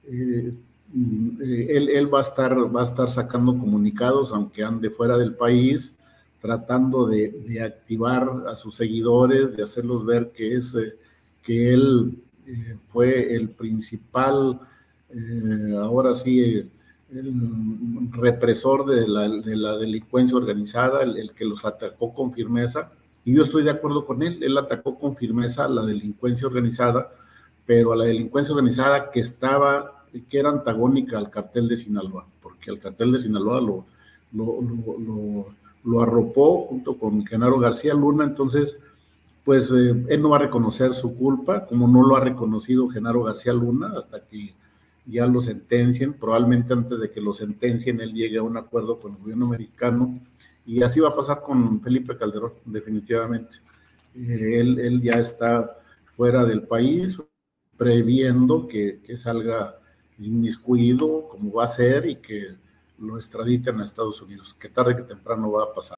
eh, 0.07 0.53
él, 0.93 2.13
va, 2.13 2.19
a 2.19 2.21
estar, 2.21 2.75
va 2.75 2.81
a 2.81 2.83
estar 2.83 3.09
sacando 3.09 3.57
comunicados, 3.57 4.31
aunque 4.31 4.63
ande 4.63 4.91
fuera 4.91 5.17
del 5.17 5.33
país, 5.33 5.95
tratando 6.39 7.07
de, 7.07 7.59
activar 7.63 8.43
a 8.47 8.55
sus 8.55 8.75
seguidores, 8.75 9.57
de 9.57 9.63
hacerlos 9.63 10.05
ver 10.05 10.31
que, 10.31 10.55
es, 10.55 10.75
eh, 10.75 10.95
que 11.45 11.73
él 11.73 12.21
eh, 12.45 12.77
fue 12.89 13.33
el 13.35 13.49
principal, 13.49 14.59
eh, 15.09 15.75
ahora 15.77 16.13
sí, 16.13 16.67
el 17.11 18.09
represor 18.11 18.85
de 18.85 19.07
la, 19.07 19.29
de 19.29 19.55
la 19.55 19.77
delincuencia 19.77 20.35
organizada, 20.35 21.03
el, 21.03 21.31
que 21.31 21.45
los 21.45 21.63
atacó 21.63 22.13
con 22.13 22.33
firmeza. 22.33 22.91
Y 23.23 23.35
yo 23.35 23.43
estoy 23.43 23.63
de 23.63 23.71
acuerdo 23.71 24.05
con 24.05 24.23
él, 24.23 24.43
él 24.43 24.57
atacó 24.57 24.99
con 24.99 25.15
firmeza 25.15 25.65
a 25.65 25.69
la 25.69 25.85
delincuencia 25.85 26.47
organizada, 26.47 27.11
pero 27.65 27.93
a 27.93 27.95
la 27.95 28.05
delincuencia 28.05 28.53
organizada 28.53 29.11
que 29.11 29.19
estaba, 29.19 30.03
que 30.27 30.39
era 30.39 30.49
antagónica 30.49 31.17
al 31.17 31.29
cartel 31.29 31.67
de 31.67 31.77
Sinaloa, 31.77 32.27
porque 32.41 32.71
el 32.71 32.79
cartel 32.79 33.11
de 33.11 33.19
Sinaloa 33.19 33.61
lo, 33.61 33.85
lo 34.33 35.55
lo 35.85 36.01
arropó 36.01 36.61
junto 36.61 36.97
con 36.97 37.25
Genaro 37.25 37.59
García 37.59 37.93
Luna, 37.93 38.25
entonces, 38.25 38.77
pues 39.45 39.71
eh, 39.71 40.05
él 40.09 40.21
no 40.21 40.29
va 40.29 40.37
a 40.37 40.39
reconocer 40.39 40.93
su 40.95 41.15
culpa, 41.15 41.65
como 41.67 41.87
no 41.87 42.05
lo 42.05 42.15
ha 42.15 42.19
reconocido 42.19 42.89
Genaro 42.89 43.23
García 43.23 43.53
Luna 43.53 43.93
hasta 43.95 44.25
que 44.25 44.55
ya 45.05 45.27
lo 45.27 45.39
sentencien, 45.39 46.13
probablemente 46.13 46.73
antes 46.73 46.99
de 46.99 47.11
que 47.11 47.21
lo 47.21 47.31
sentencien 47.31 48.01
él 48.01 48.11
llegue 48.11 48.39
a 48.39 48.43
un 48.43 48.57
acuerdo 48.57 48.99
con 48.99 49.13
el 49.13 49.19
gobierno 49.19 49.45
americano, 49.45 50.19
y 50.65 50.81
así 50.81 50.99
va 50.99 51.09
a 51.09 51.15
pasar 51.15 51.41
con 51.43 51.79
Felipe 51.79 52.17
Calderón, 52.17 52.53
definitivamente. 52.65 53.57
Eh, 54.15 54.59
él, 54.59 54.79
él, 54.79 54.99
ya 54.99 55.19
está 55.19 55.77
fuera 56.15 56.43
del 56.43 56.63
país, 56.63 57.21
previendo 57.77 58.67
que, 58.67 58.99
que 59.05 59.15
salga 59.15 59.75
inmiscuido 60.17 61.27
como 61.27 61.53
va 61.53 61.65
a 61.65 61.67
ser 61.67 62.07
y 62.07 62.15
que 62.15 62.55
lo 62.97 63.17
extraditan 63.17 63.79
a 63.79 63.85
Estados 63.85 64.21
Unidos, 64.23 64.55
que 64.55 64.69
tarde 64.69 64.95
que 64.95 65.03
temprano 65.03 65.51
va 65.51 65.65
a 65.65 65.73
pasar. 65.73 65.97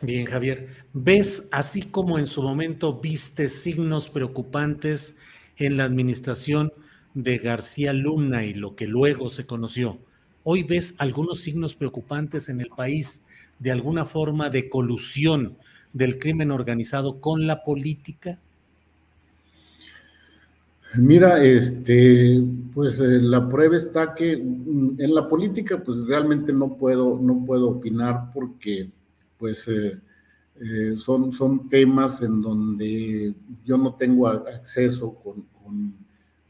Bien, 0.00 0.26
Javier, 0.26 0.68
¿ves 0.92 1.48
así 1.50 1.82
como 1.82 2.18
en 2.18 2.26
su 2.26 2.42
momento 2.42 3.00
viste 3.00 3.48
signos 3.48 4.08
preocupantes 4.08 5.16
en 5.56 5.76
la 5.76 5.84
administración 5.84 6.72
de 7.14 7.38
García 7.38 7.92
Luna 7.92 8.44
y 8.44 8.54
lo 8.54 8.76
que 8.76 8.86
luego 8.86 9.28
se 9.28 9.44
conoció? 9.44 9.98
Hoy 10.44 10.62
ves 10.62 10.94
algunos 10.98 11.40
signos 11.40 11.74
preocupantes 11.74 12.48
en 12.48 12.60
el 12.60 12.68
país 12.68 13.24
de 13.58 13.72
alguna 13.72 14.04
forma 14.04 14.50
de 14.50 14.68
colusión 14.68 15.56
del 15.92 16.18
crimen 16.18 16.52
organizado 16.52 17.20
con 17.20 17.46
la 17.46 17.64
política. 17.64 18.38
Mira, 20.94 21.42
este, 21.44 22.42
pues 22.72 23.00
eh, 23.00 23.20
la 23.20 23.46
prueba 23.48 23.76
está 23.76 24.14
que 24.14 24.36
mm, 24.36 24.96
en 24.98 25.14
la 25.14 25.28
política, 25.28 25.82
pues 25.82 25.98
realmente 26.06 26.52
no 26.52 26.76
puedo, 26.78 27.18
no 27.20 27.44
puedo 27.44 27.68
opinar 27.68 28.30
porque, 28.32 28.90
pues, 29.38 29.68
eh, 29.68 30.00
eh, 30.60 30.94
son, 30.96 31.32
son 31.32 31.68
temas 31.68 32.22
en 32.22 32.42
donde 32.42 33.34
yo 33.64 33.78
no 33.78 33.94
tengo 33.94 34.26
acceso 34.26 35.14
con, 35.14 35.46
con, 35.62 35.94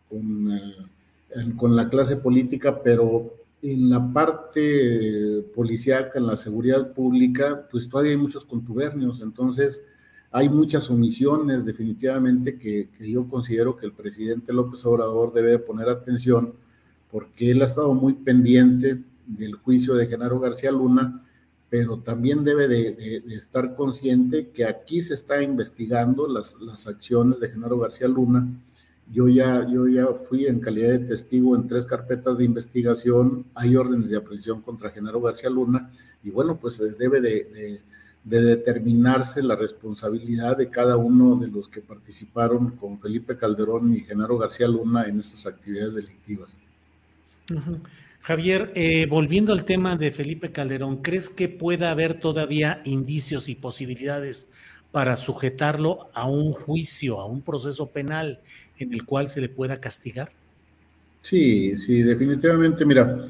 con, 0.09 1.57
con 1.57 1.77
la 1.77 1.89
clase 1.89 2.17
política, 2.17 2.83
pero 2.83 3.35
en 3.63 3.91
la 3.91 4.13
parte 4.13 5.45
policíaca, 5.55 6.19
en 6.19 6.27
la 6.27 6.37
seguridad 6.37 6.93
pública, 6.93 7.67
pues 7.71 7.89
todavía 7.89 8.13
hay 8.13 8.19
muchos 8.19 8.45
contubernios, 8.45 9.21
entonces 9.21 9.83
hay 10.31 10.49
muchas 10.49 10.91
omisiones 10.91 11.65
definitivamente 11.65 12.59
que, 12.59 12.89
yo 13.01 13.27
considero 13.29 13.77
que 13.77 13.87
el 13.87 13.93
presidente 13.93 14.53
López 14.53 14.85
Obrador 14.85 15.33
debe 15.33 15.59
poner 15.59 15.89
atención 15.89 16.55
porque 17.11 17.51
él 17.51 17.63
ha 17.63 17.65
estado 17.65 17.95
muy 17.95 18.13
pendiente 18.13 19.03
del 19.27 19.55
juicio 19.55 19.95
de 19.95 20.07
Genaro 20.07 20.39
García 20.39 20.71
Luna, 20.71 21.25
pero 21.71 21.99
también 21.99 22.45
debe 22.45 22.67
de, 22.67 23.23
estar 23.29 23.75
consciente 23.75 24.49
que 24.49 24.65
aquí 24.65 25.03
se 25.03 25.15
está 25.15 25.43
investigando 25.43 26.27
las, 26.27 26.57
las 26.61 26.87
acciones 26.87 27.41
de 27.41 27.49
Genaro 27.51 27.79
García 27.79 28.09
Luna. 28.09 28.49
Yo 29.11 29.29
ya, 29.29 29.67
yo 29.69 29.87
ya 29.87 30.07
fui 30.07 30.47
en 30.47 30.61
calidad 30.61 30.91
de 30.91 30.99
testigo 31.01 31.57
en 31.57 31.67
tres 31.67 31.85
carpetas 31.85 32.39
de 32.39 32.45
investigación, 32.45 33.47
hay 33.55 33.77
órdenes 33.77 34.11
de 34.11 34.19
aprehensión 34.19 34.61
contra 34.63 34.91
Genaro 34.91 35.21
García 35.21 35.51
Luna 35.51 35.91
y 36.23 36.31
bueno, 36.31 36.59
pues 36.59 36.81
eh, 36.81 36.95
debe 36.99 37.21
de, 37.21 37.81
determinarse 38.25 39.43
la 39.43 39.57
responsabilidad 39.57 40.57
de 40.59 40.69
cada 40.69 40.99
uno 40.99 41.37
de 41.37 41.49
los 41.49 41.69
que 41.69 41.81
participaron 41.81 42.73
con 42.73 43.01
Felipe 43.01 43.39
Calderón 43.39 43.95
y 43.95 44.01
Genaro 44.01 44.37
García 44.37 44.69
Luna 44.69 45.05
en 45.05 45.19
estas 45.19 45.47
actividades 45.47 45.95
delictivas. 45.95 46.59
Javier, 48.21 48.73
eh, 48.75 49.07
volviendo 49.07 49.53
al 49.53 49.65
tema 49.65 49.97
de 49.97 50.13
Felipe 50.13 50.53
Calderón, 50.53 50.99
¿crees 50.99 51.31
que 51.31 51.49
pueda 51.49 51.91
haber 51.91 52.21
todavía 52.21 52.83
indicios 52.85 53.49
y 53.49 53.55
posibilidades 53.55 54.49
para 54.91 55.17
sujetarlo 55.17 56.11
a 56.15 56.29
un 56.29 56.53
juicio, 56.53 57.21
a 57.21 57.27
un 57.27 57.43
proceso 57.43 57.91
penal 57.91 58.41
en 58.79 58.93
el 58.93 59.05
cual 59.05 59.29
se 59.29 59.41
le 59.41 59.49
pueda 59.49 59.81
castigar? 59.81 60.31
Sí, 61.23 61.77
sí, 61.77 62.03
definitivamente. 62.03 62.85
Mira, 62.85 63.29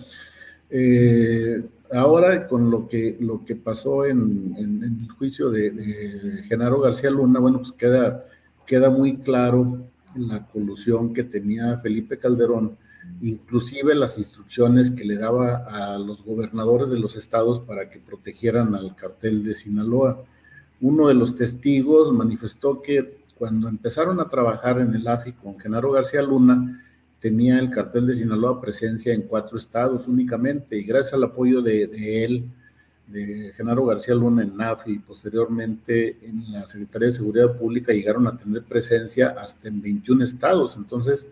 eh, 0.71 1.62
ahora 1.92 2.47
con 2.47 2.71
lo 2.71 2.88
que, 2.88 3.16
lo 3.21 3.45
que 3.45 3.57
pasó 3.57 4.07
en, 4.07 4.54
el 4.59 5.09
juicio 5.12 5.50
de, 5.50 6.42
Genaro 6.49 6.80
García 6.80 7.11
Luna, 7.11 7.40
bueno, 7.40 7.59
pues 7.59 7.73
queda, 7.73 8.25
queda 8.66 8.90
muy 8.90 9.16
claro 9.18 9.87
la 10.16 10.47
colusión 10.47 11.12
que 11.12 11.25
tenía 11.25 11.78
Felipe 11.78 12.18
Calderón, 12.18 12.76
inclusive 13.21 13.95
las 13.95 14.19
instrucciones 14.19 14.91
que 14.91 15.05
le 15.05 15.17
daba 15.17 15.67
a 15.69 15.99
los 15.99 16.25
gobernadores 16.25 16.91
de 16.91 16.99
los 16.99 17.17
estados 17.17 17.61
para 17.61 17.91
que 17.91 17.99
protegieran 17.99 18.75
al 18.75 18.95
cartel 18.95 19.45
de 19.45 19.55
Sinaloa. 19.55 20.25
Uno 20.81 21.09
de 21.09 21.15
los 21.15 21.37
testigos 21.37 22.12
manifestó 22.12 22.81
que 22.81 23.19
cuando 23.35 23.69
empezaron 23.69 24.21
a 24.21 24.29
trabajar 24.29 24.81
en 24.81 24.95
el 24.95 25.07
AFI 25.07 25.33
con 25.33 25.59
Genaro 25.59 25.93
García 25.93 26.23
Luna, 26.23 26.83
tenía 27.21 27.59
el 27.59 27.71
cartel 27.71 28.07
de 28.07 28.15
Sinaloa 28.15 28.61
presencia 28.61 29.12
en 29.12 29.23
cuatro 29.23 29.59
estados 29.59 30.07
únicamente 30.07 30.79
y 30.79 30.85
gracias 30.85 31.15
al 31.15 31.25
apoyo 31.25 31.62
de, 31.62 32.25
él, 32.25 32.45
de 33.07 33.53
Genaro 33.57 33.85
García 33.87 34.15
Luna 34.15 34.43
en 34.43 34.61
AFI 34.61 34.93
y 34.93 34.99
posteriormente 34.99 36.19
en 36.23 36.53
la 36.53 36.67
Secretaría 36.67 37.09
de 37.09 37.15
Seguridad 37.15 37.57
Pública 37.57 37.93
llegaron 37.93 38.27
a 38.27 38.37
tener 38.37 38.62
presencia 38.62 39.35
hasta 39.41 39.69
en 39.69 39.83
21 39.83 40.23
estados. 40.23 40.77
Entonces, 40.77 41.29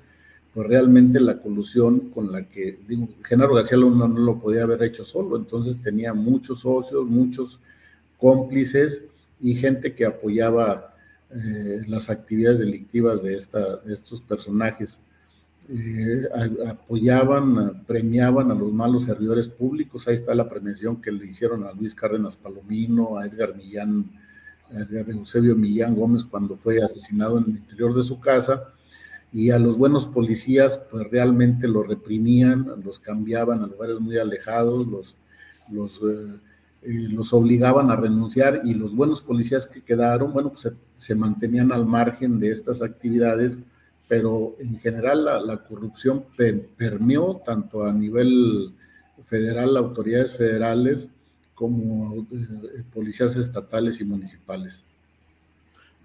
pues 0.57 0.69
realmente 0.69 1.21
la 1.21 1.43
colusión 1.43 2.09
con 2.09 2.33
la 2.33 2.49
que, 2.49 2.79
digo, 2.89 3.11
Genaro 3.23 3.57
García 3.57 3.77
Luna 3.77 4.09
no 4.09 4.21
lo 4.21 4.41
podía 4.41 4.63
haber 4.63 4.83
hecho 4.85 5.05
solo, 5.05 5.37
entonces 5.37 5.79
tenía 5.83 6.15
muchos 6.15 6.61
socios, 6.61 7.05
muchos 7.05 7.61
cómplices 8.17 9.03
y 9.39 9.55
gente 9.55 9.95
que 9.95 10.07
apoyaba 10.07 10.95
eh, 11.31 11.83
las 11.89 12.09
actividades 12.09 12.61
delictivas 12.61 13.23
de, 13.23 13.35
esta, 13.35 13.77
de 13.77 13.93
estos 13.93 14.23
personajes. 14.23 14.99
Eh, 15.69 16.23
apoyaban, 16.67 17.85
premiaban 17.85 18.51
a 18.51 18.55
los 18.55 18.73
malos 18.73 19.05
servidores 19.05 19.49
públicos. 19.49 20.09
Ahí 20.09 20.15
está 20.15 20.35
la 20.35 20.49
premiación 20.49 21.03
que 21.03 21.13
le 21.13 21.27
hicieron 21.27 21.65
a 21.65 21.73
Luis 21.73 21.95
Cárdenas 21.95 22.35
Palomino, 22.35 23.19
a 23.19 23.27
Edgar 23.27 23.55
Millán, 23.55 24.11
a 24.71 25.11
Eusebio 25.13 25.55
Millán 25.55 25.95
Gómez 25.95 26.25
cuando 26.25 26.57
fue 26.57 26.83
asesinado 26.83 27.37
en 27.37 27.45
el 27.45 27.57
interior 27.59 27.95
de 27.95 28.03
su 28.03 28.19
casa. 28.19 28.73
Y 29.37 29.51
a 29.51 29.59
los 29.59 29.77
buenos 29.77 30.07
policías, 30.07 30.81
pues 30.91 31.11
realmente 31.11 31.69
los 31.69 31.87
reprimían, 31.87 32.73
los 32.83 32.99
cambiaban 32.99 33.63
a 33.63 33.67
lugares 33.67 34.01
muy 34.01 34.17
alejados, 34.17 34.87
los, 34.87 35.15
los 35.71 36.01
eh, 36.01 36.39
los 37.11 37.35
obligaban 37.35 37.91
a 37.91 37.97
renunciar 37.97 38.63
y 38.65 38.73
los 38.73 38.97
buenos 38.97 39.21
policías 39.21 39.67
que 39.67 39.83
quedaron, 39.83 40.33
bueno, 40.33 40.53
pues 40.55 40.73
se, 40.95 41.15
mantenían 41.15 41.71
al 41.71 41.85
margen 41.85 42.41
de 42.41 42.51
estas 42.51 42.81
actividades, 42.81 43.61
pero 44.09 44.57
en 44.59 44.79
general 44.79 45.27
la, 45.27 45.65
corrupción 45.65 46.25
permeó 46.79 47.43
tanto 47.45 47.85
a 47.85 47.93
nivel 47.93 48.73
federal, 49.23 49.77
autoridades 49.77 50.35
federales, 50.35 51.11
como 51.53 52.27
eh, 52.33 52.85
policías 52.91 53.37
estatales 53.37 54.01
y 54.01 54.07
municipales. 54.07 54.83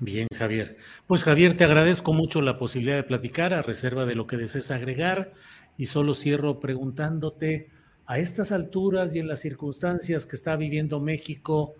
Bien, 0.04 0.28
Javier. 0.36 0.78
Pues 1.06 1.24
Javier, 1.24 1.56
te 1.56 1.64
agradezco 1.64 2.12
mucho 2.12 2.42
la 2.42 2.58
posibilidad 2.58 2.96
de 2.96 3.04
platicar 3.04 3.54
a 3.54 3.62
reserva 3.62 4.08
de 4.08 4.16
lo 4.16 4.26
que 4.26 4.36
desees 4.36 4.72
agregar 4.72 5.32
y 5.78 5.86
solo 5.86 6.16
cierro 6.16 6.60
preguntándote, 6.60 7.70
a 8.08 8.18
estas 8.18 8.52
alturas 8.52 9.14
y 9.14 9.20
en 9.20 9.28
las 9.28 9.42
circunstancias 9.42 10.26
que 10.26 10.36
está 10.36 10.56
viviendo 10.56 11.00
México, 11.00 11.76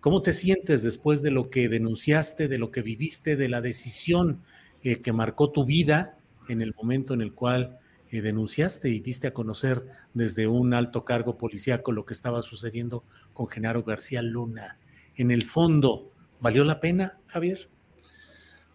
¿cómo 0.00 0.22
te 0.22 0.32
sientes 0.32 0.82
después 0.82 1.22
de 1.22 1.30
lo 1.30 1.50
que 1.50 1.68
denunciaste, 1.68 2.48
de 2.48 2.58
lo 2.58 2.72
que 2.72 2.82
viviste, 2.82 3.36
de 3.36 3.48
la 3.48 3.60
decisión 3.60 4.42
eh, 4.82 5.00
que 5.00 5.12
marcó 5.12 5.50
tu 5.50 5.64
vida 5.64 6.18
en 6.48 6.62
el 6.62 6.74
momento 6.74 7.14
en 7.14 7.20
el 7.20 7.32
cual 7.32 7.78
eh, 8.10 8.22
denunciaste 8.22 8.88
y 8.90 8.98
diste 8.98 9.28
a 9.28 9.34
conocer 9.34 9.86
desde 10.14 10.48
un 10.48 10.74
alto 10.74 11.04
cargo 11.04 11.38
policíaco 11.38 11.92
lo 11.92 12.06
que 12.06 12.14
estaba 12.14 12.42
sucediendo 12.42 13.04
con 13.32 13.46
Genaro 13.46 13.84
García 13.84 14.20
Luna? 14.20 14.78
En 15.14 15.30
el 15.30 15.44
fondo, 15.44 16.11
¿valió 16.42 16.64
la 16.64 16.78
pena, 16.78 17.18
Javier? 17.28 17.70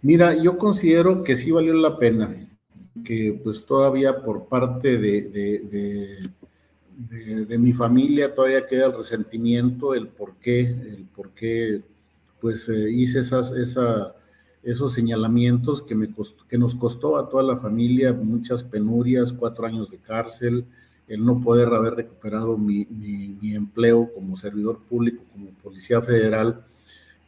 Mira, 0.02 0.34
yo 0.42 0.58
considero 0.58 1.24
que 1.24 1.36
sí 1.36 1.52
valió 1.52 1.76
la 1.76 2.00
pena, 2.00 2.36
que 3.06 3.40
pues 3.44 3.64
todavía 3.66 4.24
por 4.24 4.48
parte 4.48 4.98
de 4.98 6.32
de, 6.98 7.58
mi 7.60 7.74
familia 7.74 8.34
todavía 8.34 8.66
queda 8.66 8.88
el 8.88 8.94
resentimiento, 8.94 9.94
el 9.94 10.08
por 10.08 10.36
qué, 10.38 10.62
el 10.62 11.08
por 11.16 11.32
qué 11.32 11.84
pues 12.42 12.70
eh, 12.70 12.92
hice 12.92 13.20
esas, 13.20 13.52
esa, 13.52 14.16
esos 14.64 14.94
señalamientos 14.94 15.82
que, 15.82 15.96
me 15.96 16.10
que 16.48 16.58
nos 16.58 16.76
costó 16.76 17.18
a 17.18 17.30
toda 17.30 17.44
la 17.44 17.58
familia 17.58 18.14
muchas 18.14 18.64
penurias, 18.64 19.32
cuatro 19.32 19.68
años 19.68 19.92
de 19.92 20.00
cárcel, 20.00 20.66
el 21.08 21.24
no 21.24 21.40
poder 21.40 21.70
haber 21.70 21.96
recuperado 21.96 22.58
mi, 22.58 22.86
mi, 22.90 23.54
empleo 23.54 24.12
como 24.14 24.36
servidor 24.36 24.80
público, 24.90 25.24
como 25.32 25.52
policía 25.64 26.02
federal, 26.02 26.66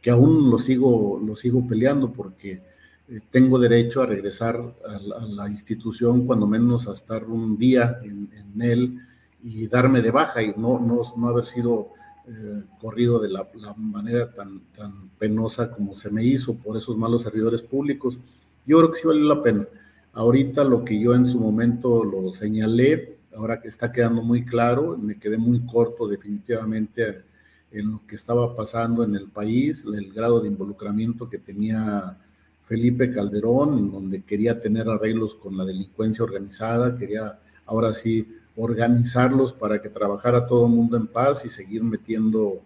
que 0.00 0.10
aún 0.10 0.50
lo 0.50 0.58
sigo, 0.58 1.20
lo 1.24 1.36
sigo 1.36 1.66
peleando 1.66 2.12
porque 2.12 2.62
eh, 3.08 3.20
tengo 3.30 3.58
derecho 3.58 4.02
a 4.02 4.06
regresar 4.06 4.56
a 4.86 5.26
la, 5.26 5.50
institución, 5.50 6.26
cuando 6.26 6.46
menos 6.46 6.88
a 6.88 6.92
estar 6.92 7.24
un 7.24 7.58
día 7.58 7.98
en, 8.02 8.30
en 8.32 8.62
él 8.62 8.98
y 9.42 9.66
darme 9.66 10.02
de 10.02 10.10
baja 10.10 10.42
y 10.42 10.54
no, 10.56 10.78
no, 10.78 11.00
no 11.16 11.28
haber 11.28 11.46
sido 11.46 11.92
eh, 12.28 12.62
corrido 12.80 13.18
de 13.18 13.28
la, 13.28 13.48
manera 13.76 14.30
tan, 14.30 14.60
tan 14.76 15.08
penosa 15.18 15.72
como 15.72 15.94
se 15.94 16.10
me 16.10 16.22
hizo 16.22 16.54
por 16.54 16.76
esos 16.76 16.96
malos 16.96 17.22
servidores 17.22 17.62
públicos. 17.62 18.20
Yo 18.66 18.78
creo 18.78 18.90
que 18.90 18.98
sí 18.98 19.06
valió 19.06 19.24
la 19.24 19.42
pena. 19.42 19.66
Ahorita 20.12 20.62
lo 20.62 20.84
que 20.84 21.00
yo 21.00 21.14
en 21.14 21.26
su 21.26 21.40
momento 21.40 22.04
lo 22.04 22.30
señalé, 22.30 23.18
ahora 23.34 23.60
que 23.60 23.68
está 23.68 23.90
quedando 23.90 24.22
muy 24.22 24.44
claro, 24.44 24.96
me 24.96 25.18
quedé 25.18 25.38
muy 25.38 25.66
corto 25.66 26.06
definitivamente 26.06 27.22
en 27.72 27.92
lo 27.92 28.06
que 28.06 28.16
estaba 28.16 28.54
pasando 28.54 29.04
en 29.04 29.14
el 29.14 29.28
país, 29.28 29.84
el 29.92 30.12
grado 30.12 30.40
de 30.40 30.48
involucramiento 30.48 31.28
que 31.28 31.38
tenía 31.38 32.18
Felipe 32.64 33.10
Calderón, 33.12 33.78
en 33.78 33.90
donde 33.90 34.22
quería 34.22 34.60
tener 34.60 34.88
arreglos 34.88 35.34
con 35.34 35.56
la 35.56 35.64
delincuencia 35.64 36.24
organizada, 36.24 36.96
quería 36.96 37.38
ahora 37.66 37.92
sí 37.92 38.28
organizarlos 38.56 39.52
para 39.52 39.80
que 39.80 39.88
trabajara 39.88 40.46
todo 40.46 40.66
el 40.66 40.72
mundo 40.72 40.96
en 40.96 41.06
paz 41.06 41.44
y 41.44 41.48
seguir 41.48 41.82
metiendo 41.82 42.62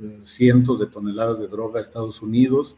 eh, 0.00 0.18
cientos 0.22 0.78
de 0.80 0.86
toneladas 0.86 1.40
de 1.40 1.48
droga 1.48 1.78
a 1.78 1.82
Estados 1.82 2.22
Unidos 2.22 2.76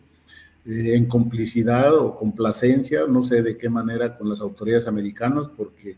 eh, 0.67 0.97
en 0.97 1.07
complicidad 1.07 1.95
o 1.95 2.17
complacencia, 2.17 3.07
no 3.07 3.23
sé 3.23 3.43
de 3.43 3.57
qué 3.57 3.71
manera, 3.71 4.19
con 4.19 4.29
las 4.29 4.41
autoridades 4.41 4.89
americanas, 4.89 5.49
porque 5.49 5.97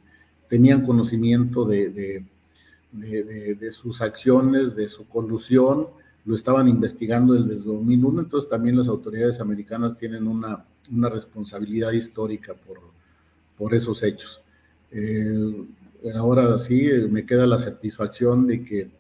tenían 0.49 0.85
conocimiento 0.85 1.65
de, 1.65 1.89
de, 1.91 2.25
de, 2.93 3.71
sus 3.71 4.01
acciones, 4.01 4.75
de 4.75 4.89
su 4.89 5.07
colusión, 5.09 5.89
lo 6.25 6.35
estaban 6.35 6.69
investigando 6.69 7.35
desde 7.35 7.63
2001, 7.63 8.21
entonces 8.21 8.51
también 8.51 8.77
las 8.77 8.89
autoridades 8.89 9.41
americanas 9.41 9.97
tienen 9.97 10.27
una, 10.27 10.65
una 10.91 11.09
responsabilidad 11.09 11.93
histórica 11.93 12.55
por, 12.55 12.81
por 13.57 13.75
esos 13.75 14.03
hechos. 14.03 14.43
Eh, 14.91 15.67
ahora 16.15 16.57
sí 16.59 16.89
me 17.11 17.27
queda 17.27 17.47
la 17.47 17.59
satisfacción 17.59 18.47
de 18.47 18.65
que 18.65 18.99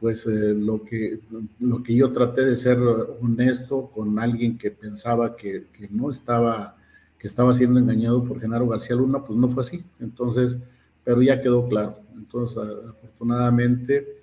pues 0.00 0.26
eh, 0.26 0.54
lo, 0.54 0.82
que, 0.82 1.20
lo 1.60 1.82
que 1.82 1.94
yo 1.94 2.08
traté 2.08 2.46
de 2.46 2.56
ser 2.56 2.78
honesto 2.78 3.90
con 3.94 4.18
alguien 4.18 4.56
que 4.56 4.70
pensaba 4.70 5.36
que, 5.36 5.66
no 5.90 6.10
estaba, 6.10 6.74
que 7.18 7.26
estaba 7.26 7.52
siendo 7.52 7.78
engañado 7.78 8.24
por 8.24 8.40
Genaro 8.40 8.66
García 8.66 8.96
Luna, 8.96 9.22
pues 9.22 9.38
no 9.38 9.50
fue 9.50 9.62
así. 9.62 9.84
Entonces, 10.00 10.56
pero 11.04 11.20
ya 11.20 11.42
quedó 11.42 11.68
claro. 11.68 12.00
Afortunadamente, 12.38 14.22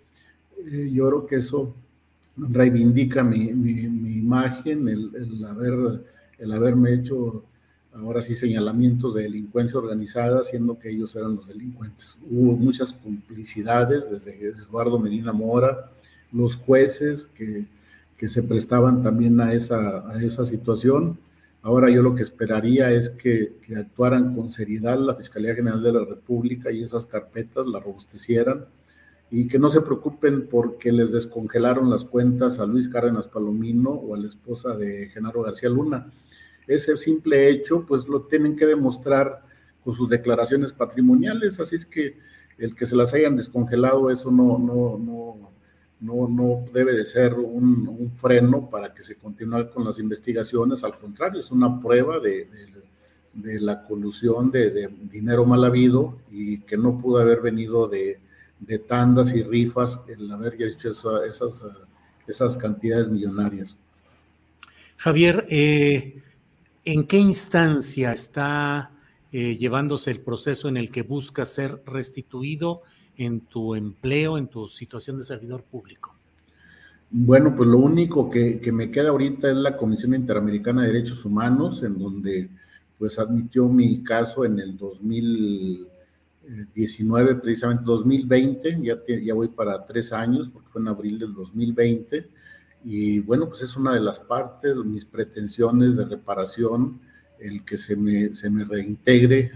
eh, 0.66 0.90
yo 0.92 1.08
creo 1.08 1.26
que 1.26 1.36
eso 1.36 1.74
reivindica 2.38 3.24
mi, 3.24 3.50
imagen, 3.50 4.88
el, 4.88 5.46
haber, 5.46 6.04
el 6.38 6.52
haberme 6.52 6.94
hecho 6.94 7.44
ahora 7.94 8.22
sí 8.22 8.36
señalamientos 8.36 9.16
de 9.16 9.24
delincuencia 9.24 9.80
organizada, 9.80 10.44
siendo 10.44 10.78
que 10.78 10.90
ellos 10.90 11.16
eran 11.16 11.36
los 11.36 11.48
delincuentes. 11.48 12.18
Hubo 12.30 12.56
muchas 12.56 12.94
complicidades 12.94 14.10
desde 14.12 14.50
Eduardo 14.50 15.00
Medina 15.00 15.34
Mora, 15.34 15.92
los 16.32 16.56
jueces 16.56 17.28
que, 17.36 17.66
que 18.18 18.28
se 18.28 18.44
prestaban 18.44 19.02
también 19.02 19.40
a 19.42 19.54
esa, 19.54 20.08
a 20.10 20.22
esa 20.22 20.46
situación. 20.46 21.18
Ahora 21.62 21.90
yo 21.90 22.02
lo 22.02 22.16
que 22.16 22.24
esperaría 22.24 22.92
es 22.92 23.10
que, 23.10 23.54
actuaran 23.76 24.36
con 24.36 24.50
seriedad 24.50 24.98
la 24.98 25.16
Fiscalía 25.16 25.56
General 25.56 25.82
de 25.82 25.92
la 25.92 26.06
República 26.06 26.72
y 26.72 26.84
esas 26.84 27.06
carpetas 27.06 27.68
la 27.68 27.80
robustecieran 27.80 28.66
y 29.30 29.48
que 29.48 29.60
no 29.60 29.68
se 29.68 29.82
preocupen 29.82 30.48
porque 30.48 30.92
les 30.92 31.12
descongelaron 31.12 31.90
las 31.90 32.06
cuentas 32.06 32.60
a 32.60 32.66
Luis 32.66 32.88
Cárdenas 32.88 33.28
Palomino 33.28 33.90
o 33.90 34.16
a 34.16 34.18
la 34.18 34.28
esposa 34.28 34.78
de 34.78 35.10
Genaro 35.10 35.44
García 35.44 35.70
Luna. 35.70 36.12
Ese 36.66 36.96
simple 36.98 37.50
hecho, 37.50 37.86
pues 37.86 38.08
lo 38.08 38.22
tienen 38.24 38.56
que 38.56 38.66
demostrar 38.66 39.44
con 39.84 39.94
sus 39.94 40.10
declaraciones 40.10 40.74
patrimoniales, 40.74 41.60
así 41.60 41.76
es 41.76 41.86
que 41.86 42.18
el 42.58 42.76
que 42.76 42.86
se 42.86 42.96
las 42.96 43.14
hayan 43.14 43.36
descongelado, 43.36 44.10
eso 44.10 44.32
no, 44.32 44.58
no, 44.58 45.52
no, 46.00 46.28
no 46.28 46.66
debe 46.72 46.94
de 46.94 47.06
ser 47.06 47.34
un, 47.34 48.12
freno 48.16 48.70
para 48.70 48.94
que 48.94 49.04
se 49.04 49.16
continúe 49.16 49.70
con 49.72 49.84
las 49.86 50.00
investigaciones, 50.00 50.84
al 50.84 50.98
contrario, 50.98 51.40
es 51.40 51.52
una 51.52 51.80
prueba 51.80 52.20
de, 52.20 52.48
de, 53.34 53.60
la 53.60 53.84
colusión 53.84 54.50
de, 54.50 54.88
dinero 55.12 55.46
mal 55.46 55.64
habido 55.64 56.18
y 56.32 56.60
que 56.60 56.78
no 56.78 57.00
pudo 57.00 57.20
haber 57.20 57.42
venido 57.42 57.88
de, 57.88 58.20
tandas 58.88 59.36
y 59.36 59.44
rifas 59.44 60.02
el 60.08 60.32
haber 60.32 60.60
hecho 60.62 60.90
esas, 60.90 61.64
esas 62.28 62.58
cantidades 62.58 63.10
millonarias. 63.10 63.78
Javier, 64.98 65.46
eh, 65.50 66.24
¿En 66.88 67.06
qué 67.06 67.18
instancia 67.18 68.14
está 68.14 68.92
eh, 69.34 69.58
llevándose 69.58 70.10
el 70.10 70.22
proceso 70.22 70.70
en 70.70 70.78
el 70.78 70.90
que 70.90 71.02
buscas 71.02 71.54
ser 71.54 71.84
restituido 71.86 72.82
en 73.18 73.42
tu 73.42 73.76
empleo, 73.76 74.38
en 74.38 74.48
tu 74.48 74.68
situación 74.68 75.18
de 75.18 75.24
servidor 75.24 75.64
público? 75.64 76.14
Bueno, 77.10 77.56
pues 77.56 77.70
lo 77.70 77.78
único 77.78 78.30
que, 78.30 78.60
me 78.74 78.92
queda 78.92 79.08
ahorita 79.10 79.50
es 79.50 79.56
la 79.56 79.78
Comisión 79.78 80.14
Interamericana 80.14 80.82
de 80.82 80.90
Derechos 80.94 81.24
Humanos, 81.26 81.84
en 81.84 81.98
donde 81.98 82.50
pues 82.98 83.18
admitió 83.20 83.70
mi 83.70 84.04
caso 84.04 84.44
en 84.44 84.60
el 84.60 84.76
2019, 84.76 87.36
precisamente 87.36 87.86
2020, 87.86 88.80
ya, 88.82 88.98
ya 89.22 89.34
voy 89.34 89.48
para 89.50 89.86
tres 89.86 90.12
años, 90.12 90.50
porque 90.50 90.68
fue 90.70 90.82
en 90.82 90.90
abril 90.90 91.20
del 91.20 91.34
2020 91.34 92.30
y 92.84 93.20
bueno, 93.20 93.50
pues 93.50 93.64
es 93.64 93.76
una 93.76 93.94
de 93.94 94.00
las 94.00 94.20
partes, 94.20 94.78
mis 94.78 95.04
pretensiones 95.04 95.98
de 95.98 96.06
reparación, 96.06 97.02
el 97.40 97.66
que 97.66 97.78
se 97.78 97.96
me, 97.96 98.34
se 98.34 98.50
me 98.50 98.64
reintegre 98.64 99.52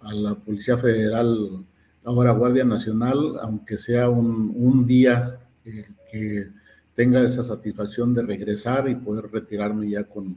a, 0.00 0.12
la 0.12 0.34
Policía 0.34 0.76
Federal, 0.76 1.64
ahora 2.04 2.32
Guardia 2.32 2.64
Nacional, 2.64 3.38
aunque 3.40 3.76
sea 3.76 4.08
un, 4.08 4.52
un 4.54 4.86
día 4.86 5.38
eh, 5.64 5.86
que 6.12 6.48
tenga 6.94 7.22
esa 7.22 7.42
satisfacción 7.42 8.14
de 8.14 8.22
regresar 8.22 8.88
y 8.88 8.94
poder 8.94 9.30
retirarme 9.32 9.88
ya 9.88 10.04
con, 10.04 10.36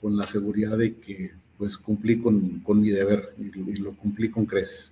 con 0.00 0.16
la 0.16 0.26
seguridad 0.26 0.76
de 0.76 0.96
que 0.96 1.32
pues 1.56 1.78
cumplí 1.78 2.18
con, 2.18 2.60
con 2.60 2.80
mi 2.80 2.88
deber 2.88 3.34
y, 3.38 3.70
y 3.70 3.76
lo 3.76 3.92
cumplí 3.92 4.30
con 4.30 4.46
creces. 4.46 4.90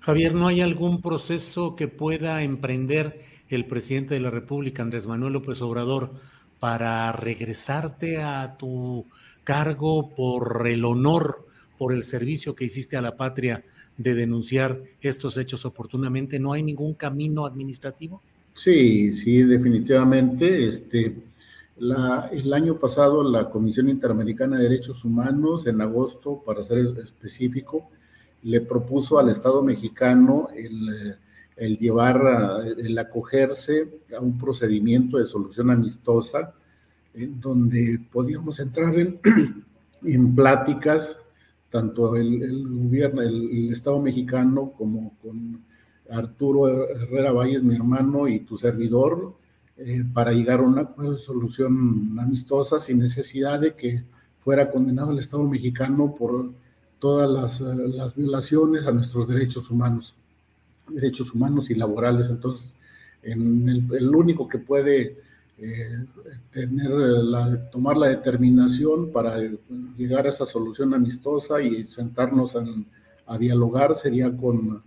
Javier, 0.00 0.34
¿no 0.34 0.48
hay 0.48 0.60
algún 0.60 1.00
proceso 1.00 1.76
que 1.76 1.86
pueda 1.86 2.42
emprender 2.42 3.20
el 3.48 3.66
presidente 3.66 4.14
de 4.14 4.20
la 4.20 4.30
República, 4.30 4.82
Andrés 4.82 5.06
Manuel 5.06 5.34
López 5.34 5.62
Obrador, 5.62 6.10
para 6.58 7.12
regresarte 7.12 8.20
a 8.20 8.56
tu 8.56 9.06
cargo 9.44 10.14
por 10.14 10.66
el 10.66 10.84
honor, 10.84 11.46
por 11.82 11.92
el 11.92 12.04
servicio 12.04 12.54
que 12.54 12.66
hiciste 12.66 12.96
a 12.96 13.02
la 13.02 13.16
patria 13.16 13.64
de 13.96 14.14
denunciar 14.14 14.80
estos 15.00 15.36
hechos 15.36 15.64
oportunamente? 15.64 16.38
¿No 16.38 16.52
hay 16.52 16.62
ningún 16.62 16.94
camino 16.94 17.44
administrativo? 17.44 18.22
Sí, 18.54 19.12
sí, 19.12 19.42
definitivamente. 19.42 20.64
Este, 20.68 21.16
el 21.80 22.52
año 22.52 22.76
pasado 22.76 23.28
la 23.28 23.50
Comisión 23.50 23.88
Interamericana 23.88 24.58
de 24.58 24.68
Derechos 24.68 25.04
Humanos, 25.04 25.66
en 25.66 25.80
agosto, 25.80 26.40
para 26.46 26.62
ser 26.62 26.78
específico, 27.02 27.90
le 28.44 28.60
propuso 28.60 29.18
al 29.18 29.30
Estado 29.30 29.60
mexicano 29.60 30.50
el 30.54 31.16
el 31.56 31.76
llevar, 31.78 32.64
el 32.78 32.96
acogerse 32.96 34.00
a 34.16 34.20
un 34.20 34.38
procedimiento 34.38 35.18
de 35.18 35.24
solución 35.24 35.70
amistosa, 35.70 36.54
en 37.12 37.40
donde 37.40 38.00
podíamos 38.10 38.58
entrar 38.60 38.98
en, 38.98 39.20
en 40.04 40.34
pláticas, 40.34 41.18
tanto 41.72 42.14
el, 42.14 42.68
gobierno, 42.68 43.22
el, 43.22 43.70
Estado 43.70 44.00
mexicano 44.00 44.72
como 44.76 45.16
con 45.20 45.64
Arturo 46.10 46.88
Herrera 46.88 47.32
Valles, 47.32 47.64
mi 47.64 47.74
hermano, 47.74 48.28
y 48.28 48.40
tu 48.40 48.56
servidor, 48.56 49.34
eh, 49.76 50.04
para 50.14 50.32
llegar 50.32 50.60
a 50.60 50.62
una 50.62 50.94
solución 51.18 52.16
amistosa 52.20 52.78
sin 52.78 52.98
necesidad 53.00 53.58
de 53.58 53.74
que 53.74 54.04
fuera 54.38 54.70
condenado 54.70 55.10
el 55.10 55.18
Estado 55.18 55.44
mexicano 55.44 56.14
por 56.14 56.52
todas 57.00 57.28
las, 57.28 57.60
las 57.60 58.14
violaciones 58.14 58.86
a 58.86 58.92
nuestros 58.92 59.26
derechos 59.26 59.70
humanos 59.70 60.14
derechos 60.88 61.34
humanos 61.34 61.70
y 61.70 61.74
laborales. 61.74 62.28
Entonces, 62.28 62.74
en 63.22 63.68
el, 63.68 64.14
único 64.14 64.48
que 64.48 64.58
puede 64.58 65.20
eh, 65.58 66.04
tener 66.50 66.90
la, 66.90 67.70
tomar 67.70 67.96
la 67.96 68.08
determinación 68.08 69.12
para 69.12 69.36
llegar 69.96 70.26
a 70.26 70.30
esa 70.30 70.46
solución 70.46 70.94
amistosa 70.94 71.62
y 71.62 71.84
sentarnos 71.84 72.56
a 73.26 73.38
dialogar 73.38 73.94
sería 73.94 74.34
con, 74.36 74.82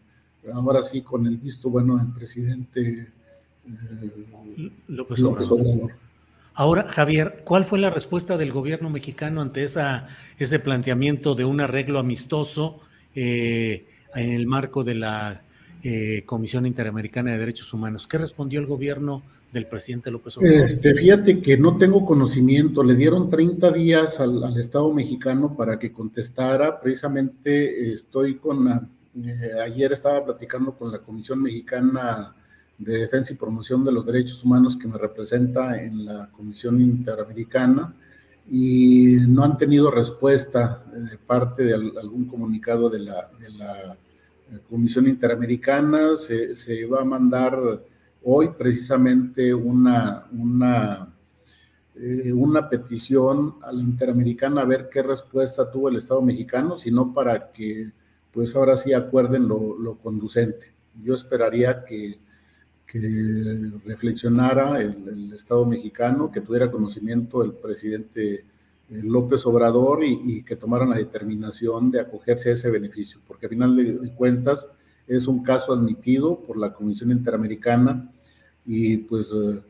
ahora 0.53 0.81
sí, 0.81 1.01
con 1.01 1.27
el 1.27 1.37
visto 1.37 1.69
bueno 1.69 1.97
del 1.97 2.11
presidente 2.11 3.13
eh, 3.67 4.71
López, 4.87 5.21
Obrador. 5.23 5.93
Ahora, 6.53 6.87
Javier, 6.87 7.41
¿cuál 7.43 7.65
fue 7.65 7.79
la 7.79 7.89
respuesta 7.89 8.37
del 8.37 8.51
gobierno 8.51 8.89
mexicano 8.89 9.41
ante 9.41 9.63
esa, 9.63 10.07
ese 10.37 10.59
planteamiento 10.59 11.35
de 11.35 11.43
un 11.45 11.59
arreglo 11.59 11.99
amistoso 11.99 12.79
eh, 13.13 13.85
en 14.13 14.31
el 14.31 14.47
marco 14.47 14.83
de 14.83 14.95
la 14.95 15.44
eh, 15.87 16.23
Comisión 16.25 16.65
Interamericana 16.65 17.31
de 17.31 17.37
Derechos 17.37 17.71
Humanos. 17.71 18.07
¿Qué 18.07 18.17
respondió 18.17 18.59
el 18.59 18.65
gobierno 18.65 19.21
del 19.53 19.67
presidente 19.67 20.09
López 20.09 20.35
Obrador? 20.35 20.65
Este, 20.65 20.95
fíjate 20.95 21.43
que 21.43 21.59
no 21.59 21.77
tengo 21.77 22.03
conocimiento. 22.03 22.83
Le 22.83 22.95
dieron 22.95 23.29
30 23.29 23.71
días 23.71 24.19
al, 24.19 24.57
Estado 24.59 24.91
mexicano 24.91 25.55
para 25.55 25.77
que 25.77 25.93
contestara. 25.93 26.81
Precisamente 26.81 27.91
estoy 27.91 28.39
con, 28.39 28.67
eh, 28.67 29.61
ayer 29.63 29.91
estaba 29.93 30.25
platicando 30.25 30.75
con 30.75 30.91
la 30.91 30.97
Comisión 31.03 31.43
Mexicana 31.43 32.35
de 32.79 32.97
Defensa 33.01 33.33
y 33.33 33.35
Promoción 33.35 33.85
de 33.85 33.91
los 33.91 34.07
Derechos 34.07 34.43
Humanos 34.43 34.75
que 34.75 34.87
me 34.87 34.97
representa 34.97 35.79
en 35.79 36.03
la 36.03 36.31
Comisión 36.31 36.81
Interamericana 36.81 37.93
y 38.49 39.17
no 39.27 39.43
han 39.43 39.55
tenido 39.55 39.91
respuesta 39.91 40.83
de 40.91 41.15
parte 41.19 41.63
de 41.63 41.75
algún 41.75 42.25
comunicado 42.25 42.89
de 42.89 42.99
la, 43.01 43.29
de 43.39 43.51
la 43.51 43.97
Comisión 44.69 45.07
Interamericana, 45.07 46.15
se, 46.17 46.85
va 46.85 47.01
a 47.01 47.05
mandar 47.05 47.57
hoy 48.23 48.49
precisamente 48.57 49.53
una, 49.53 50.27
una, 50.31 51.13
eh, 51.95 52.31
una 52.31 52.69
petición 52.69 53.55
a 53.61 53.71
la 53.71 53.81
Interamericana 53.81 54.61
a 54.61 54.65
ver 54.65 54.89
qué 54.89 55.01
respuesta 55.01 55.69
tuvo 55.69 55.89
el 55.89 55.97
Estado 55.97 56.21
mexicano, 56.21 56.77
sino 56.77 57.13
para 57.13 57.51
que 57.51 57.91
pues 58.31 58.55
ahora 58.55 58.75
sí 58.75 58.93
acuerden 58.93 59.47
lo, 59.47 59.97
conducente. 60.01 60.73
Yo 61.01 61.13
esperaría 61.13 61.85
que, 61.85 62.19
reflexionara 63.85 64.79
el, 64.79 65.07
el, 65.07 65.33
Estado 65.33 65.65
mexicano, 65.65 66.31
que 66.31 66.41
tuviera 66.41 66.71
conocimiento 66.71 67.43
el 67.43 67.53
presidente 67.53 68.45
López 68.89 69.45
Obrador 69.45 70.03
y, 70.03 70.43
que 70.43 70.55
tomaran 70.55 70.91
la 70.91 70.97
determinación 70.97 71.89
de 71.91 71.99
acogerse 71.99 72.49
a 72.49 72.53
ese 72.53 72.69
beneficio, 72.69 73.19
porque 73.27 73.47
al 73.47 73.51
final 73.51 73.75
de, 73.75 74.13
cuentas 74.13 74.67
es 75.07 75.27
un 75.27 75.43
caso 75.43 75.73
admitido 75.73 76.39
por 76.41 76.57
la 76.57 76.73
Comisión 76.73 77.11
Interamericana 77.11 78.11
y 78.65 78.97
pues 78.97 79.31
eh, 79.31 79.61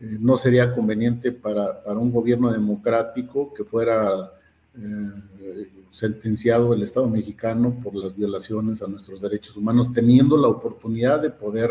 eh, 0.00 0.16
no 0.20 0.36
sería 0.36 0.74
conveniente 0.74 1.32
para, 1.32 1.82
para, 1.82 1.98
un 1.98 2.10
gobierno 2.10 2.50
democrático 2.50 3.52
que 3.52 3.64
fuera 3.64 4.32
sentenciado 5.90 6.72
el 6.72 6.82
Estado 6.82 7.06
mexicano 7.06 7.78
por 7.82 7.94
las 7.94 8.16
violaciones 8.16 8.80
a 8.80 8.88
nuestros 8.88 9.20
derechos 9.20 9.54
humanos, 9.58 9.92
teniendo 9.92 10.38
la 10.38 10.48
oportunidad 10.48 11.20
de 11.20 11.28
poder 11.28 11.70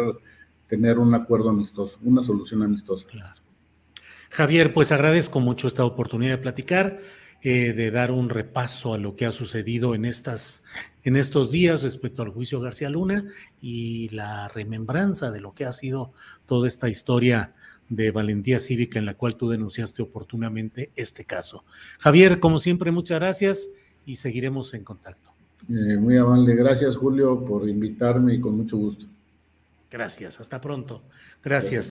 tener 0.68 1.00
un 1.00 1.16
acuerdo 1.16 1.50
amistoso, 1.50 1.98
una 2.04 2.22
solución 2.22 2.62
amistosa. 2.62 3.08
Claro. 3.10 3.40
Javier, 4.32 4.74
pues 4.74 4.91
agradezco 4.91 5.41
mucho 5.41 5.67
esta 5.67 5.84
oportunidad 5.84 6.32
de 6.32 6.38
platicar 6.38 7.00
eh, 7.44 7.74
de 7.74 7.91
dar 7.91 8.12
un 8.12 8.30
repaso 8.30 8.94
a 8.94 8.98
lo 8.98 9.15
que 9.15 9.26
ha 9.26 9.32
sucedido 9.32 9.94
en, 9.94 10.06
estas, 10.06 10.63
en 11.04 11.15
estos 11.15 11.52
días 11.52 11.84
respecto 11.84 12.22
al 12.22 12.30
juicio 12.30 12.62
García 12.62 12.89
Luna 12.89 13.26
y 13.62 14.10
la 14.10 14.48
remembranza 14.48 15.32
de 15.32 15.41
lo 15.41 15.54
que 15.54 15.65
ha 15.65 15.72
sido 15.74 16.13
toda 16.46 16.67
esta 16.67 16.88
historia 16.88 17.54
de 17.89 18.12
valentía 18.12 18.60
cívica 18.60 19.00
en 19.00 19.06
la 19.06 19.15
cual 19.15 19.36
tú 19.36 19.50
denunciaste 19.50 20.02
oportunamente 20.02 20.91
este 20.96 21.26
caso. 21.26 21.65
Javier, 22.00 22.39
como 22.39 22.58
siempre, 22.58 22.91
muchas 22.91 23.20
gracias 23.20 23.70
y 24.06 24.15
seguiremos 24.15 24.74
en 24.74 24.86
contacto. 24.86 25.34
Eh, 25.67 25.98
muy 25.98 26.15
amable, 26.17 26.56
gracias 26.56 26.96
Julio 26.96 27.44
por 27.44 27.67
invitarme 27.67 28.36
y 28.36 28.39
con 28.39 28.56
mucho 28.56 28.78
gusto. 28.78 29.08
Gracias, 29.89 30.39
hasta 30.39 30.62
pronto. 30.62 31.04
Gracias. 31.44 31.90